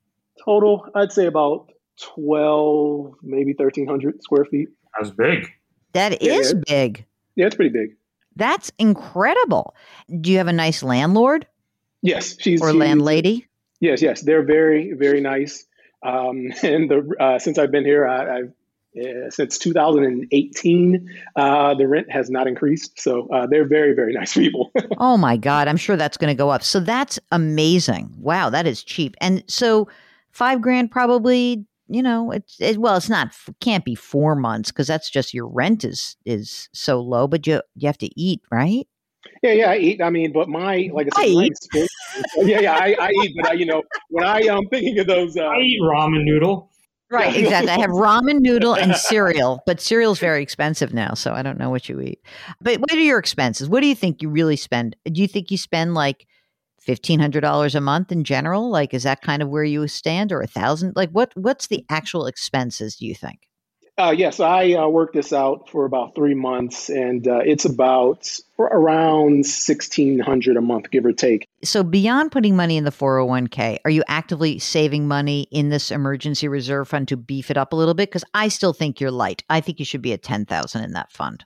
Total, 0.43 0.87
I'd 0.95 1.11
say 1.11 1.25
about 1.25 1.71
12, 2.01 3.15
maybe 3.21 3.53
1,300 3.53 4.21
square 4.23 4.45
feet. 4.45 4.69
That's 4.97 5.11
big. 5.11 5.47
That 5.93 6.21
yeah, 6.21 6.33
is 6.33 6.53
yeah. 6.53 6.61
big. 6.67 7.05
Yeah, 7.35 7.45
it's 7.47 7.55
pretty 7.55 7.71
big. 7.71 7.95
That's 8.35 8.71
incredible. 8.79 9.75
Do 10.21 10.31
you 10.31 10.37
have 10.37 10.47
a 10.47 10.53
nice 10.53 10.83
landlord? 10.83 11.47
Yes, 12.01 12.35
she's 12.39 12.61
or 12.61 12.71
she's, 12.71 12.79
landlady. 12.79 13.47
Yes, 13.79 14.01
yes, 14.01 14.21
they're 14.21 14.43
very, 14.43 14.93
very 14.93 15.21
nice. 15.21 15.65
Um, 16.03 16.51
and 16.63 16.89
the 16.89 17.15
uh, 17.19 17.39
since 17.39 17.57
I've 17.57 17.71
been 17.71 17.85
here, 17.85 18.07
I, 18.07 18.35
have 18.37 18.53
uh, 18.95 19.29
since 19.29 19.57
2018, 19.57 21.09
uh, 21.35 21.73
the 21.73 21.87
rent 21.87 22.11
has 22.11 22.29
not 22.29 22.47
increased. 22.47 22.99
So 22.99 23.27
uh, 23.29 23.47
they're 23.47 23.67
very, 23.67 23.93
very 23.93 24.13
nice 24.19 24.33
people. 24.33 24.71
oh 24.97 25.17
my 25.17 25.37
God, 25.37 25.67
I'm 25.67 25.77
sure 25.77 25.95
that's 25.95 26.17
going 26.17 26.35
to 26.35 26.37
go 26.37 26.49
up. 26.49 26.63
So 26.63 26.79
that's 26.79 27.19
amazing. 27.31 28.13
Wow, 28.17 28.49
that 28.49 28.67
is 28.67 28.83
cheap. 28.83 29.15
And 29.19 29.43
so 29.47 29.87
five 30.33 30.61
grand 30.61 30.91
probably 30.91 31.65
you 31.87 32.01
know 32.01 32.31
it's 32.31 32.59
it, 32.59 32.77
well 32.77 32.97
it's 32.97 33.09
not 33.09 33.33
can't 33.61 33.85
be 33.85 33.95
four 33.95 34.35
months 34.35 34.71
because 34.71 34.87
that's 34.87 35.09
just 35.09 35.33
your 35.33 35.47
rent 35.47 35.83
is 35.83 36.17
is 36.25 36.69
so 36.73 36.99
low 36.99 37.27
but 37.27 37.45
you 37.47 37.61
you 37.75 37.87
have 37.87 37.97
to 37.97 38.09
eat 38.19 38.41
right 38.51 38.87
yeah 39.41 39.51
yeah 39.51 39.69
i 39.69 39.77
eat 39.77 40.01
i 40.01 40.09
mean 40.09 40.31
but 40.33 40.49
my 40.49 40.89
like 40.93 41.07
i 41.15 41.23
said 41.23 41.29
I 41.29 41.45
eat. 41.45 41.53
yeah 42.37 42.59
yeah 42.59 42.73
I, 42.73 42.95
I, 42.99 43.09
eat 43.23 43.33
but 43.35 43.51
I, 43.51 43.53
you 43.53 43.65
know 43.65 43.83
when 44.09 44.25
i 44.25 44.39
am 44.39 44.57
um, 44.57 44.67
thinking 44.69 44.97
of 44.99 45.07
those 45.07 45.37
uh, 45.37 45.43
i 45.43 45.59
eat 45.59 45.79
ramen 45.81 46.23
noodle 46.23 46.69
Right, 47.11 47.35
exactly. 47.35 47.69
I 47.69 47.79
have 47.79 47.91
ramen 47.91 48.39
noodle 48.39 48.73
and 48.73 48.95
cereal, 48.95 49.61
but 49.67 49.79
cereal's 49.79 50.17
very 50.17 50.41
expensive 50.41 50.95
now, 50.95 51.13
so 51.13 51.31
I 51.31 51.43
don't 51.43 51.59
know 51.59 51.69
what 51.69 51.87
you 51.87 52.01
eat. 52.01 52.19
But 52.59 52.79
what 52.79 52.91
are 52.91 52.95
your 52.95 53.19
expenses? 53.19 53.69
What 53.69 53.81
do 53.81 53.87
you 53.87 53.93
think 53.93 54.23
you 54.23 54.29
really 54.29 54.55
spend? 54.55 54.95
Do 55.05 55.21
you 55.21 55.27
think 55.27 55.51
you 55.51 55.57
spend 55.57 55.93
like 55.93 56.25
fifteen 56.83 57.19
hundred 57.19 57.41
dollars 57.41 57.75
a 57.75 57.81
month 57.81 58.11
in 58.11 58.23
general? 58.23 58.69
Like, 58.69 58.93
is 58.93 59.03
that 59.03 59.21
kind 59.21 59.41
of 59.41 59.49
where 59.49 59.63
you 59.63 59.87
stand, 59.87 60.31
or 60.31 60.41
a 60.41 60.47
thousand? 60.47 60.93
Like, 60.95 61.09
what 61.11 61.31
what's 61.35 61.67
the 61.67 61.85
actual 61.89 62.25
expenses? 62.25 62.95
Do 62.95 63.05
you 63.05 63.15
think? 63.15 63.39
Uh, 63.95 64.13
yes, 64.17 64.39
I 64.39 64.73
uh, 64.73 64.87
worked 64.87 65.13
this 65.13 65.31
out 65.31 65.69
for 65.69 65.85
about 65.85 66.15
three 66.15 66.33
months, 66.33 66.89
and 66.89 67.27
uh, 67.27 67.41
it's 67.45 67.63
about 67.63 68.27
around 68.57 69.45
sixteen 69.45 70.17
hundred 70.17 70.57
a 70.57 70.61
month, 70.61 70.89
give 70.89 71.05
or 71.05 71.13
take. 71.13 71.45
So, 71.63 71.83
beyond 71.83 72.31
putting 72.31 72.55
money 72.55 72.75
in 72.75 72.85
the 72.85 72.91
401k 72.91 73.77
are 73.85 73.91
you 73.91 74.03
actively 74.07 74.57
saving 74.57 75.07
money 75.07 75.47
in 75.51 75.69
this 75.69 75.91
emergency 75.91 76.47
reserve 76.47 76.87
fund 76.87 77.07
to 77.09 77.17
beef 77.17 77.51
it 77.51 77.57
up 77.57 77.71
a 77.71 77.75
little 77.75 77.93
bit? 77.93 78.09
Because 78.09 78.25
I 78.33 78.47
still 78.47 78.73
think 78.73 78.99
you're 78.99 79.11
light. 79.11 79.43
I 79.49 79.61
think 79.61 79.77
you 79.77 79.85
should 79.85 80.01
be 80.01 80.13
at 80.13 80.23
ten 80.23 80.45
thousand 80.45 80.83
in 80.83 80.93
that 80.93 81.11
fund. 81.11 81.45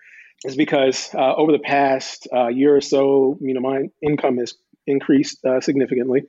is 0.43 0.55
because 0.55 1.13
uh, 1.13 1.35
over 1.35 1.51
the 1.51 1.59
past 1.59 2.27
uh, 2.33 2.47
year 2.47 2.75
or 2.75 2.81
so, 2.81 3.37
you 3.41 3.53
know, 3.53 3.61
my 3.61 3.89
income 4.01 4.37
has 4.37 4.55
increased 4.87 5.43
uh, 5.45 5.61
significantly. 5.61 6.23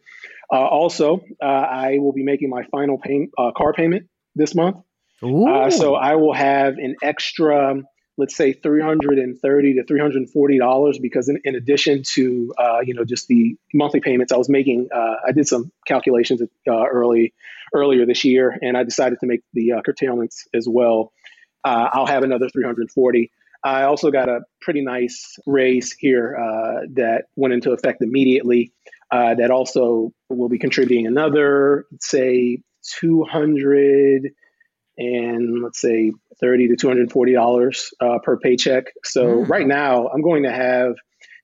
Uh, 0.52 0.66
also, 0.66 1.24
uh, 1.42 1.46
I 1.46 1.98
will 1.98 2.12
be 2.12 2.22
making 2.22 2.50
my 2.50 2.64
final 2.64 2.98
pay- 2.98 3.28
uh, 3.38 3.52
car 3.52 3.72
payment 3.72 4.08
this 4.34 4.54
month. 4.54 4.76
so 5.70 5.94
I 5.94 6.16
will 6.16 6.34
have 6.34 6.78
an 6.78 6.96
extra, 7.02 7.80
let's 8.18 8.36
say, 8.36 8.52
three 8.52 8.82
hundred 8.82 9.18
and 9.18 9.38
thirty 9.38 9.74
to 9.74 9.84
three 9.84 10.00
hundred 10.00 10.16
and 10.16 10.30
forty 10.30 10.58
dollars 10.58 10.98
because, 10.98 11.28
in, 11.28 11.40
in, 11.44 11.54
addition 11.54 12.02
to 12.14 12.52
you 12.84 12.94
know 12.94 13.04
just 13.04 13.28
the 13.28 13.56
monthly 13.72 14.00
payments 14.00 14.32
I 14.32 14.36
was 14.36 14.48
making, 14.48 14.88
I 14.92 15.30
did 15.32 15.46
some 15.46 15.70
calculations 15.86 16.42
early 16.68 17.32
earlier 17.72 18.04
this 18.04 18.24
year, 18.24 18.58
and 18.60 18.76
I 18.76 18.82
decided 18.82 19.20
to 19.20 19.26
make 19.26 19.42
the 19.54 19.80
curtailments 19.84 20.46
as 20.52 20.68
well 20.68 21.12
uh, 21.64 21.88
I'll 21.92 22.06
have 22.06 22.22
another 22.22 22.48
340. 22.48 23.30
I 23.64 23.84
also 23.84 24.10
got 24.10 24.28
a 24.28 24.40
pretty 24.60 24.82
nice 24.82 25.36
raise 25.46 25.92
here 25.92 26.36
uh, 26.36 26.86
that 26.94 27.24
went 27.36 27.54
into 27.54 27.72
effect 27.72 28.02
immediately. 28.02 28.72
Uh, 29.10 29.34
that 29.34 29.50
also 29.50 30.10
will 30.30 30.48
be 30.48 30.58
contributing 30.58 31.06
another, 31.06 31.84
say, 32.00 32.58
200 32.98 34.30
and 34.98 35.62
let's 35.62 35.80
say 35.80 36.12
30 36.40 36.68
to 36.68 36.76
240 36.76 37.32
dollars 37.32 37.90
uh, 38.00 38.18
per 38.22 38.38
paycheck. 38.38 38.84
So 39.04 39.38
mm. 39.38 39.48
right 39.48 39.66
now, 39.66 40.08
I'm 40.08 40.22
going 40.22 40.44
to 40.44 40.52
have 40.52 40.94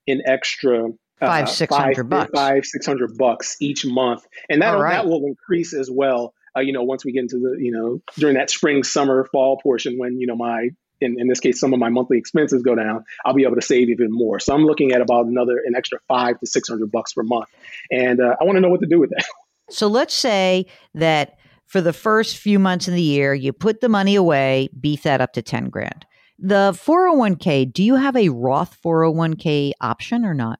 an 0.06 0.22
extra 0.26 0.86
uh, 0.86 0.90
five 1.20 1.50
six 1.50 1.74
hundred 1.74 2.04
bucks, 2.04 2.30
five 2.34 2.64
six 2.64 2.86
hundred 2.86 3.16
bucks 3.18 3.56
each 3.60 3.84
month, 3.84 4.26
and 4.48 4.62
that 4.62 4.72
right. 4.72 4.92
that 4.92 5.06
will 5.06 5.26
increase 5.26 5.74
as 5.74 5.90
well 5.90 6.34
uh, 6.58 6.60
you 6.60 6.72
know, 6.72 6.82
once 6.82 7.04
we 7.04 7.12
get 7.12 7.20
into 7.20 7.38
the, 7.38 7.56
you 7.58 7.72
know, 7.72 8.00
during 8.18 8.36
that 8.36 8.50
spring, 8.50 8.82
summer, 8.82 9.26
fall 9.30 9.58
portion 9.62 9.98
when, 9.98 10.18
you 10.18 10.26
know, 10.26 10.36
my, 10.36 10.70
in, 11.00 11.18
in 11.18 11.28
this 11.28 11.40
case, 11.40 11.60
some 11.60 11.72
of 11.72 11.78
my 11.78 11.88
monthly 11.88 12.18
expenses 12.18 12.62
go 12.62 12.74
down, 12.74 13.04
I'll 13.24 13.34
be 13.34 13.44
able 13.44 13.56
to 13.56 13.62
save 13.62 13.88
even 13.88 14.08
more. 14.10 14.40
So 14.40 14.54
I'm 14.54 14.64
looking 14.64 14.92
at 14.92 15.00
about 15.00 15.26
another, 15.26 15.62
an 15.64 15.74
extra 15.76 15.98
five 16.08 16.38
to 16.40 16.46
600 16.46 16.90
bucks 16.90 17.12
per 17.12 17.22
month. 17.22 17.48
And 17.90 18.20
uh, 18.20 18.36
I 18.40 18.44
want 18.44 18.56
to 18.56 18.60
know 18.60 18.68
what 18.68 18.80
to 18.80 18.88
do 18.88 19.00
with 19.00 19.10
that. 19.10 19.24
So 19.70 19.86
let's 19.86 20.14
say 20.14 20.64
that 20.94 21.36
for 21.66 21.82
the 21.82 21.92
first 21.92 22.38
few 22.38 22.58
months 22.58 22.88
of 22.88 22.94
the 22.94 23.02
year, 23.02 23.34
you 23.34 23.52
put 23.52 23.82
the 23.82 23.88
money 23.90 24.14
away, 24.14 24.70
beef 24.80 25.02
that 25.02 25.20
up 25.20 25.34
to 25.34 25.42
10 25.42 25.68
grand. 25.68 26.06
The 26.38 26.72
401k, 26.72 27.70
do 27.70 27.84
you 27.84 27.96
have 27.96 28.16
a 28.16 28.30
Roth 28.30 28.78
401k 28.82 29.72
option 29.82 30.24
or 30.24 30.32
not? 30.32 30.58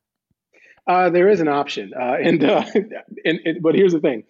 Uh, 0.87 1.09
there 1.09 1.28
is 1.28 1.40
an 1.40 1.49
option, 1.49 1.92
uh, 1.99 2.16
and, 2.23 2.45
uh, 2.45 2.64
and, 3.25 3.40
and, 3.45 3.62
but 3.62 3.75
here's 3.75 3.92
the 3.92 4.00
thing: 4.00 4.25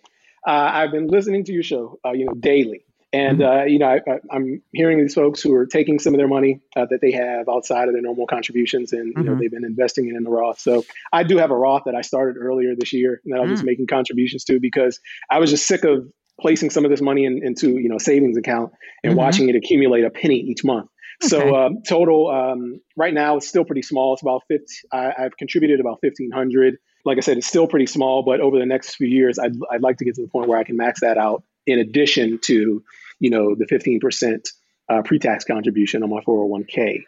uh, 0.46 0.50
I've 0.50 0.90
been 0.90 1.06
listening 1.06 1.44
to 1.44 1.52
your 1.52 1.62
show, 1.62 2.00
uh, 2.04 2.12
you 2.12 2.26
know, 2.26 2.34
daily. 2.34 2.84
And 3.12 3.38
mm-hmm. 3.38 3.60
uh, 3.60 3.64
you 3.64 3.78
know, 3.78 3.86
I, 3.86 4.36
am 4.36 4.62
hearing 4.72 4.98
these 4.98 5.14
folks 5.14 5.40
who 5.40 5.54
are 5.54 5.66
taking 5.66 5.98
some 5.98 6.12
of 6.12 6.18
their 6.18 6.28
money 6.28 6.60
uh, 6.76 6.86
that 6.90 7.00
they 7.00 7.12
have 7.12 7.48
outside 7.48 7.88
of 7.88 7.94
their 7.94 8.02
normal 8.02 8.26
contributions, 8.26 8.92
and 8.92 9.10
mm-hmm. 9.10 9.20
you 9.20 9.24
know, 9.24 9.32
mm-hmm. 9.32 9.40
they've 9.40 9.50
been 9.50 9.64
investing 9.64 10.08
it 10.08 10.14
in 10.14 10.24
the 10.24 10.30
Roth. 10.30 10.60
So 10.60 10.84
I 11.12 11.22
do 11.22 11.38
have 11.38 11.50
a 11.50 11.56
Roth 11.56 11.84
that 11.86 11.94
I 11.94 12.02
started 12.02 12.38
earlier 12.38 12.74
this 12.76 12.92
year, 12.92 13.20
and 13.24 13.32
that 13.32 13.38
I 13.38 13.40
was 13.42 13.48
mm. 13.48 13.54
just 13.54 13.64
making 13.64 13.86
contributions 13.86 14.44
to 14.44 14.60
because 14.60 15.00
I 15.30 15.38
was 15.38 15.50
just 15.50 15.66
sick 15.66 15.84
of 15.84 16.06
placing 16.38 16.70
some 16.70 16.84
of 16.84 16.90
this 16.90 17.00
money 17.00 17.24
in, 17.24 17.40
into 17.42 17.78
you 17.78 17.88
know 17.88 17.98
savings 17.98 18.36
account 18.36 18.72
and 19.02 19.12
mm-hmm. 19.12 19.18
watching 19.18 19.48
it 19.48 19.56
accumulate 19.56 20.04
a 20.04 20.10
penny 20.10 20.36
each 20.36 20.62
month. 20.62 20.90
Okay. 21.24 21.28
So 21.28 21.56
um, 21.56 21.82
total 21.88 22.28
um, 22.28 22.80
right 22.94 23.14
now 23.14 23.38
it's 23.38 23.48
still 23.48 23.64
pretty 23.64 23.82
small. 23.82 24.12
It's 24.12 24.22
about 24.22 24.42
50, 24.48 24.64
I, 24.92 25.14
have 25.16 25.36
contributed 25.36 25.80
about 25.80 25.98
fifteen 26.02 26.30
hundred 26.30 26.76
like 27.04 27.16
I 27.16 27.20
said, 27.20 27.38
it's 27.38 27.46
still 27.46 27.66
pretty 27.66 27.86
small, 27.86 28.22
but 28.22 28.40
over 28.40 28.58
the 28.58 28.66
next 28.66 28.96
few 28.96 29.06
years, 29.06 29.38
I'd, 29.38 29.54
I'd 29.70 29.82
like 29.82 29.96
to 29.98 30.04
get 30.04 30.16
to 30.16 30.22
the 30.22 30.28
point 30.28 30.46
where 30.46 30.58
I 30.58 30.64
can 30.64 30.76
max 30.76 31.00
that 31.00 31.16
out 31.16 31.42
in 31.68 31.78
addition 31.78 32.38
to, 32.42 32.82
you 33.20 33.30
know, 33.30 33.54
the 33.54 33.66
15% 33.66 34.48
uh, 34.88 35.02
pre-tax 35.02 35.44
contribution 35.44 36.02
on 36.02 36.10
my 36.10 36.20
401k. 36.20 37.02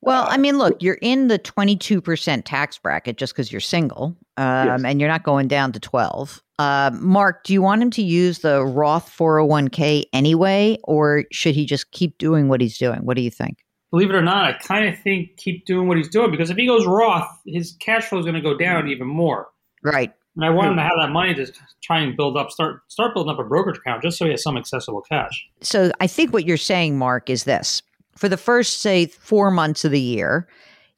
Well, 0.00 0.26
I 0.28 0.36
mean, 0.36 0.56
look, 0.56 0.82
you're 0.82 0.98
in 1.02 1.28
the 1.28 1.38
22% 1.38 2.42
tax 2.44 2.78
bracket 2.78 3.16
just 3.16 3.34
because 3.34 3.50
you're 3.50 3.60
single, 3.60 4.16
um, 4.36 4.66
yes. 4.66 4.82
and 4.84 5.00
you're 5.00 5.10
not 5.10 5.24
going 5.24 5.48
down 5.48 5.72
to 5.72 5.80
12. 5.80 6.42
Uh, 6.58 6.90
Mark, 6.94 7.44
do 7.44 7.52
you 7.52 7.60
want 7.60 7.82
him 7.82 7.90
to 7.90 8.02
use 8.02 8.38
the 8.38 8.64
Roth 8.64 9.14
401k 9.14 10.04
anyway, 10.12 10.78
or 10.84 11.24
should 11.32 11.54
he 11.54 11.66
just 11.66 11.90
keep 11.90 12.16
doing 12.18 12.48
what 12.48 12.60
he's 12.60 12.78
doing? 12.78 13.00
What 13.00 13.16
do 13.16 13.22
you 13.22 13.30
think? 13.30 13.58
believe 13.94 14.10
it 14.10 14.16
or 14.16 14.22
not, 14.22 14.44
I 14.44 14.52
kind 14.54 14.88
of 14.88 14.98
think 14.98 15.36
keep 15.36 15.66
doing 15.66 15.86
what 15.86 15.96
he's 15.96 16.08
doing 16.08 16.32
because 16.32 16.50
if 16.50 16.56
he 16.56 16.66
goes 16.66 16.84
Roth, 16.84 17.28
his 17.46 17.76
cash 17.78 18.06
flow 18.06 18.18
is 18.18 18.24
going 18.24 18.34
to 18.34 18.40
go 18.40 18.58
down 18.58 18.88
even 18.88 19.06
more. 19.06 19.46
Right. 19.84 20.12
And 20.36 20.44
I 20.44 20.50
want 20.50 20.68
him 20.68 20.76
to 20.76 20.82
hmm. 20.82 20.88
have 20.88 20.96
that 21.00 21.10
money 21.10 21.34
to 21.34 21.52
try 21.82 22.00
and 22.00 22.16
build 22.16 22.36
up, 22.36 22.50
start 22.50 22.80
start 22.88 23.14
building 23.14 23.32
up 23.32 23.38
a 23.38 23.44
brokerage 23.44 23.78
account 23.78 24.02
just 24.02 24.18
so 24.18 24.24
he 24.24 24.32
has 24.32 24.42
some 24.42 24.56
accessible 24.56 25.02
cash. 25.02 25.46
So 25.60 25.92
I 26.00 26.06
think 26.06 26.32
what 26.32 26.44
you're 26.44 26.56
saying, 26.56 26.98
Mark, 26.98 27.30
is 27.30 27.44
this: 27.44 27.82
for 28.16 28.28
the 28.28 28.36
first, 28.36 28.80
say, 28.80 29.06
four 29.06 29.50
months 29.50 29.84
of 29.84 29.92
the 29.92 30.00
year, 30.00 30.48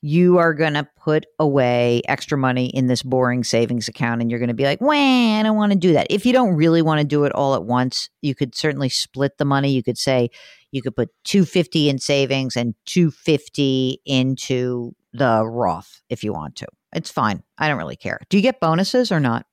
you 0.01 0.39
are 0.39 0.55
going 0.55 0.75
to 0.75 0.89
put 1.03 1.27
away 1.39 2.03
extra 2.09 2.39
money 2.39 2.67
in 2.69 2.87
this 2.87 3.03
boring 3.03 3.45
savings 3.45 3.89
account 3.89 4.21
and 4.21 4.31
you're 4.31 4.41
going 4.41 4.49
to 4.49 4.55
be 4.55 4.65
like, 4.65 4.81
"Wah, 4.81 4.93
I 4.93 5.43
don't 5.43 5.57
want 5.57 5.73
to 5.73 5.79
do 5.79 5.93
that." 5.93 6.07
If 6.09 6.25
you 6.25 6.33
don't 6.33 6.55
really 6.55 6.83
want 6.83 7.01
to 7.01 7.07
do 7.07 7.25
it 7.25 7.33
all 7.33 7.55
at 7.55 7.65
once, 7.65 8.09
you 8.23 8.35
could 8.35 8.55
certainly 8.55 8.89
split 8.89 9.37
the 9.39 9.45
money. 9.45 9.71
You 9.71 9.83
could 9.83 9.99
say, 9.99 10.31
you 10.73 10.83
could 10.83 10.97
put 10.97 11.11
250 11.25 11.89
in 11.89 11.99
savings 11.99 12.57
and 12.57 12.75
250 12.87 14.01
into 14.05 14.95
the 15.13 15.47
Roth 15.47 16.03
if 16.11 16.23
you 16.23 16.33
want 16.33 16.57
to. 16.57 16.67
It's 16.97 17.11
fine. 17.11 17.43
I 17.59 17.69
don't 17.69 17.79
really 17.79 17.97
care. 17.97 18.19
Do 18.31 18.39
you 18.39 18.43
get 18.43 18.59
bonuses 18.59 19.13
or 19.13 19.21
not? 19.21 19.47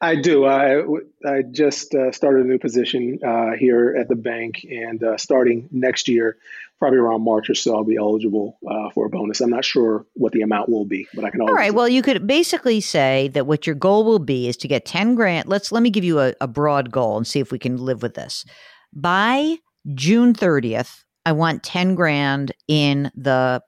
I 0.00 0.16
do. 0.16 0.44
I, 0.44 0.82
I 1.24 1.42
just 1.42 1.94
uh, 1.94 2.10
started 2.10 2.44
a 2.44 2.48
new 2.48 2.58
position 2.58 3.20
uh, 3.24 3.52
here 3.56 3.96
at 3.96 4.08
the 4.08 4.16
bank, 4.16 4.66
and 4.68 5.00
uh, 5.04 5.16
starting 5.16 5.68
next 5.70 6.08
year, 6.08 6.36
probably 6.80 6.98
around 6.98 7.22
March 7.22 7.48
or 7.48 7.54
so, 7.54 7.76
I'll 7.76 7.84
be 7.84 7.96
eligible 7.96 8.58
uh, 8.68 8.90
for 8.90 9.06
a 9.06 9.08
bonus. 9.08 9.40
I'm 9.40 9.50
not 9.50 9.64
sure 9.64 10.04
what 10.14 10.32
the 10.32 10.42
amount 10.42 10.68
will 10.68 10.84
be, 10.84 11.06
but 11.14 11.24
I 11.24 11.30
can. 11.30 11.40
All 11.42 11.54
right. 11.54 11.72
Well, 11.72 11.88
you 11.88 12.02
could 12.02 12.26
basically 12.26 12.80
say 12.80 13.28
that 13.34 13.46
what 13.46 13.68
your 13.68 13.76
goal 13.76 14.04
will 14.04 14.18
be 14.18 14.48
is 14.48 14.56
to 14.56 14.68
get 14.68 14.84
ten 14.84 15.14
grand. 15.14 15.48
Let's 15.48 15.70
let 15.70 15.84
me 15.84 15.90
give 15.90 16.02
you 16.02 16.18
a, 16.18 16.34
a 16.40 16.48
broad 16.48 16.90
goal 16.90 17.16
and 17.16 17.26
see 17.26 17.38
if 17.38 17.52
we 17.52 17.58
can 17.60 17.76
live 17.76 18.02
with 18.02 18.14
this. 18.14 18.44
By 18.92 19.58
June 19.94 20.34
30th, 20.34 21.04
I 21.24 21.32
want 21.32 21.62
10 21.62 21.94
grand 21.94 22.52
in 22.66 23.12
the 23.14 23.62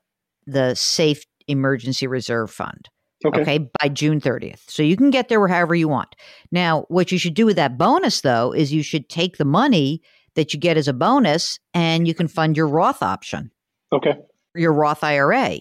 the 0.47 0.75
safe 0.75 1.25
emergency 1.51 2.07
reserve 2.07 2.51
fund. 2.51 2.89
Okay. 3.25 3.41
okay. 3.43 3.71
by 3.79 3.89
June 3.89 4.19
30th. 4.19 4.63
So 4.69 4.83
you 4.83 4.97
can 4.97 5.11
get 5.11 5.29
there 5.29 5.47
however 5.47 5.75
you 5.75 5.89
want. 5.89 6.17
Now, 6.51 6.87
what 6.89 7.13
you 7.13 7.19
should 7.19 7.35
do 7.35 7.45
with 7.45 7.57
that 7.57 7.77
bonus 7.77 8.23
though 8.23 8.53
is 8.53 8.73
you 8.73 8.83
should 8.83 9.11
take 9.11 9.37
the 9.37 9.45
money 9.45 10.01
that 10.37 10.55
you 10.55 10.61
get 10.61 10.79
as 10.79 10.89
a 10.89 10.95
bonus 10.95 11.59
and 11.75 12.09
you 12.09 12.15
can 12.15 12.29
fund 12.29 12.57
your 12.57 12.69
Roth 12.69 13.03
option. 13.03 13.51
Okay. 13.93 14.15
Your 14.55 14.73
Roth 14.73 15.05
IRA 15.05 15.59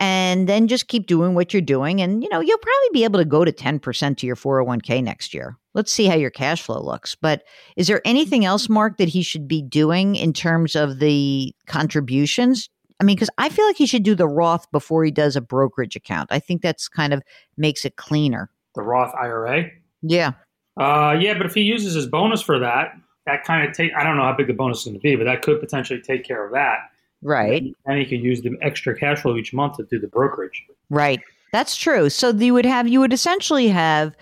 and 0.00 0.48
then 0.48 0.66
just 0.66 0.88
keep 0.88 1.06
doing 1.06 1.34
what 1.34 1.52
you're 1.52 1.60
doing 1.60 2.00
and 2.00 2.22
you 2.22 2.28
know 2.30 2.40
you'll 2.40 2.58
probably 2.58 2.88
be 2.92 3.04
able 3.04 3.18
to 3.18 3.24
go 3.24 3.44
to 3.44 3.52
10% 3.52 4.16
to 4.16 4.26
your 4.26 4.34
401k 4.34 5.04
next 5.04 5.34
year 5.34 5.56
let's 5.74 5.92
see 5.92 6.06
how 6.06 6.16
your 6.16 6.30
cash 6.30 6.62
flow 6.62 6.82
looks 6.82 7.14
but 7.14 7.44
is 7.76 7.86
there 7.86 8.00
anything 8.04 8.44
else 8.44 8.68
mark 8.68 8.96
that 8.96 9.08
he 9.08 9.22
should 9.22 9.46
be 9.46 9.62
doing 9.62 10.16
in 10.16 10.32
terms 10.32 10.74
of 10.74 10.98
the 10.98 11.54
contributions 11.66 12.68
i 13.00 13.04
mean 13.04 13.16
because 13.16 13.30
i 13.38 13.48
feel 13.48 13.66
like 13.66 13.76
he 13.76 13.86
should 13.86 14.02
do 14.02 14.14
the 14.14 14.28
roth 14.28 14.70
before 14.70 15.04
he 15.04 15.10
does 15.10 15.36
a 15.36 15.40
brokerage 15.40 15.96
account 15.96 16.28
i 16.30 16.38
think 16.38 16.62
that's 16.62 16.88
kind 16.88 17.12
of 17.12 17.22
makes 17.56 17.84
it 17.84 17.96
cleaner 17.96 18.50
the 18.74 18.82
roth 18.82 19.12
ira 19.14 19.64
yeah 20.02 20.32
Uh, 20.78 21.16
yeah, 21.20 21.36
but 21.36 21.44
if 21.44 21.52
he 21.54 21.60
uses 21.62 21.94
his 21.94 22.06
bonus 22.06 22.40
for 22.40 22.58
that, 22.58 22.94
that 23.26 23.44
kind 23.44 23.68
of 23.68 23.76
take. 23.76 23.90
I 23.94 24.02
don't 24.02 24.16
know 24.16 24.22
how 24.22 24.32
big 24.34 24.46
the 24.46 24.54
bonus 24.54 24.78
is 24.78 24.84
going 24.84 24.94
to 24.94 25.00
be, 25.00 25.14
but 25.16 25.24
that 25.24 25.42
could 25.42 25.60
potentially 25.60 26.00
take 26.00 26.24
care 26.24 26.46
of 26.46 26.52
that. 26.52 26.78
Right. 27.22 27.64
And 27.84 27.98
he 27.98 28.06
could 28.06 28.20
use 28.20 28.40
the 28.40 28.56
extra 28.62 28.98
cash 28.98 29.20
flow 29.20 29.36
each 29.36 29.52
month 29.52 29.76
to 29.76 29.84
do 29.90 29.98
the 29.98 30.06
brokerage. 30.06 30.64
Right. 30.88 31.20
That's 31.52 31.76
true. 31.76 32.08
So 32.08 32.30
you 32.30 32.54
would 32.54 32.64
have 32.64 32.88
you 32.88 33.00
would 33.00 33.12
essentially 33.12 33.68
have 33.68 34.14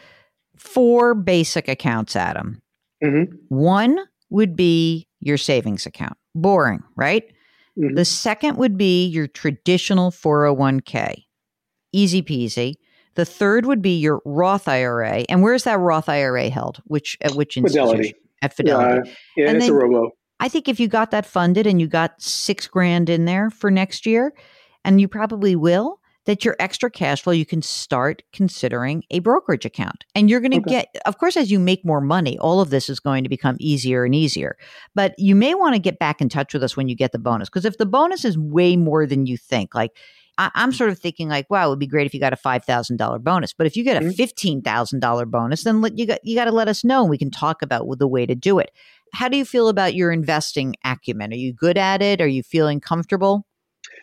four 0.57 1.15
basic 1.15 1.69
accounts, 1.69 2.17
Adam. 2.17 2.61
Mm-hmm. 3.05 3.35
One 3.49 3.99
would 4.31 4.57
be 4.57 5.07
your 5.21 5.37
savings 5.37 5.87
account. 5.87 6.17
Boring, 6.35 6.83
right? 6.97 7.25
Mhm. 7.79 7.95
The 7.97 8.05
second 8.05 8.57
would 8.57 8.77
be 8.77 9.07
your 9.07 9.27
traditional 9.27 10.11
401k. 10.11 11.25
Easy 11.93 12.23
peasy. 12.23 12.75
The 13.15 13.25
third 13.25 13.67
would 13.67 13.83
be 13.83 13.97
your 13.99 14.21
Roth 14.25 14.69
IRA. 14.69 15.25
And 15.29 15.43
where's 15.43 15.65
that 15.65 15.79
Roth 15.79 16.09
IRA 16.09 16.49
held? 16.51 16.81
Which 16.85 17.17
at 17.21 17.33
which 17.35 17.57
institution? 17.57 17.89
Fidelity. 17.89 18.15
At 18.43 18.55
Fidelity. 18.55 19.11
Uh, 19.11 19.15
yeah, 19.37 19.49
And 19.49 19.57
it's 19.57 19.67
then- 19.67 19.75
a 19.75 19.79
robo. 19.79 20.11
I 20.41 20.49
think 20.49 20.69
if 20.69 20.79
you 20.79 20.87
got 20.87 21.11
that 21.11 21.27
funded 21.27 21.67
and 21.67 21.81
you 21.81 21.89
got 21.89 22.21
six 22.23 22.69
grand 22.69 23.11
in 23.11 23.25
there 23.25 23.51
for 23.51 23.73
next 23.73 24.07
year, 24.07 24.33
and 24.85 25.01
you 25.01 25.09
probably 25.09 25.57
will, 25.57 25.98
that 26.29 26.45
your 26.45 26.55
extra 26.59 26.91
cash 26.91 27.23
flow, 27.23 27.33
you 27.33 27.47
can 27.47 27.63
start 27.63 28.23
considering 28.35 29.03
a 29.11 29.19
brokerage 29.21 29.65
account. 29.65 30.05
And 30.15 30.29
you're 30.29 30.41
going 30.41 30.51
to 30.53 30.59
Okay. 30.59 30.69
get, 30.69 30.89
of 31.07 31.17
course, 31.17 31.39
as 31.39 31.51
you 31.51 31.59
make 31.59 31.87
more 31.87 32.03
money, 32.03 32.39
all 32.39 32.61
of 32.61 32.69
this 32.69 32.91
is 32.91 33.01
going 33.01 33.25
to 33.25 33.31
become 33.31 33.57
easier 33.59 34.05
and 34.05 34.15
easier. 34.15 34.59
But 34.95 35.15
you 35.19 35.35
may 35.35 35.55
want 35.55 35.75
to 35.75 35.81
get 35.81 35.99
back 35.99 36.21
in 36.21 36.29
touch 36.29 36.53
with 36.53 36.63
us 36.63 36.77
when 36.77 36.87
you 36.87 36.95
get 36.95 37.13
the 37.13 37.19
bonus. 37.19 37.49
Because 37.49 37.65
if 37.65 37.79
the 37.79 37.87
bonus 37.87 38.27
is 38.27 38.37
way 38.37 38.77
more 38.77 39.07
than 39.07 39.25
you 39.25 39.39
think, 39.39 39.75
like 39.75 39.93
I, 40.37 40.51
I'm 40.55 40.71
sort 40.71 40.91
of 40.91 40.99
thinking 40.99 41.31
like, 41.31 41.49
wow, 41.49 41.67
it 41.67 41.71
would 41.71 41.79
be 41.79 41.87
great 41.87 42.07
if 42.07 42.13
you 42.13 42.21
got 42.21 42.35
a 42.35 42.37
five 42.37 42.63
thousand 42.63 42.99
dollar 42.99 43.19
bonus. 43.19 43.55
But 43.55 43.67
if 43.67 43.75
you 43.75 43.83
get 43.83 43.97
a 43.97 44.03
Mhm. 44.03 44.15
fifteen 44.15 44.61
thousand 44.61 45.01
dollar 45.01 45.25
bonus, 45.25 45.65
then 45.65 45.81
let, 45.81 45.99
you 45.99 46.07
got 46.07 46.23
you 46.23 46.37
got 46.37 46.45
to 46.45 46.53
let 46.53 46.69
us 46.69 46.85
know. 46.85 47.01
and 47.01 47.11
We 47.11 47.19
can 47.19 47.31
talk 47.31 47.63
about 47.63 47.87
the 47.99 48.07
way 48.07 48.27
to 48.27 48.35
do 48.35 48.59
it. 48.59 48.71
How 49.15 49.29
do 49.29 49.39
you 49.39 49.47
feel 49.47 49.69
about 49.69 49.95
your 49.95 50.13
investing 50.13 50.77
acumen? 50.85 51.33
Are 51.33 51.37
you 51.37 51.55
good 51.55 51.79
at 51.79 52.03
it? 52.03 52.21
Are 52.21 52.29
you 52.29 52.43
feeling 52.43 52.81
comfortable? 52.81 53.48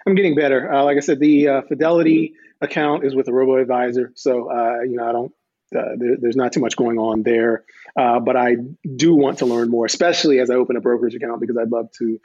I'm 0.06 0.16
getting 0.16 0.36
better. 0.36 0.72
Uh, 0.72 0.84
like 0.84 0.98
I 0.98 1.00
said, 1.00 1.20
the 1.20 1.48
uh, 1.48 1.62
Fidelity 1.64 2.34
account 2.62 3.06
is 3.06 3.16
with 3.16 3.28
a 3.28 3.34
robo 3.34 3.58
advisor, 3.58 4.12
so 4.16 4.52
uh, 4.52 4.82
you 4.82 4.98
know 4.98 5.08
I 5.08 5.12
don't. 5.12 5.32
Uh, 5.76 5.96
there, 5.98 6.18
there's 6.22 6.36
not 6.36 6.54
too 6.54 6.60
much 6.60 6.76
going 6.76 6.98
on 7.00 7.24
there, 7.24 7.66
uh, 7.98 8.20
but 8.20 8.38
I 8.38 8.56
do 8.96 9.16
want 9.16 9.40
to 9.40 9.46
learn 9.46 9.70
more, 9.70 9.86
especially 9.86 10.40
as 10.40 10.50
I 10.50 10.56
open 10.56 10.78
a 10.78 10.82
brokerage 10.82 11.16
account 11.16 11.42
because 11.42 11.58
I'd 11.58 11.72
love 11.72 11.92
to 11.98 12.20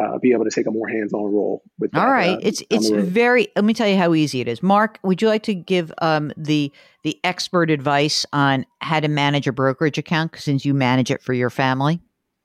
uh, 0.00 0.18
be 0.18 0.32
able 0.32 0.44
to 0.44 0.50
take 0.50 0.66
a 0.66 0.70
more 0.70 0.88
hands-on 0.88 1.24
role 1.24 1.62
with. 1.78 1.90
That, 1.90 2.06
All 2.06 2.12
right, 2.12 2.36
uh, 2.36 2.40
it's 2.42 2.62
it's 2.70 2.88
very. 2.88 3.48
Let 3.56 3.64
me 3.64 3.74
tell 3.74 3.88
you 3.88 3.96
how 3.96 4.14
easy 4.14 4.40
it 4.40 4.48
is. 4.48 4.62
Mark, 4.62 4.98
would 5.02 5.20
you 5.20 5.28
like 5.28 5.42
to 5.44 5.54
give 5.54 5.92
um, 5.98 6.32
the 6.36 6.72
the 7.02 7.18
expert 7.24 7.70
advice 7.70 8.24
on 8.32 8.64
how 8.80 9.00
to 9.00 9.08
manage 9.08 9.46
a 9.46 9.52
brokerage 9.52 9.98
account 9.98 10.36
since 10.36 10.64
you 10.64 10.72
manage 10.72 11.10
it 11.10 11.20
for 11.22 11.32
your 11.32 11.50
family? 11.50 12.00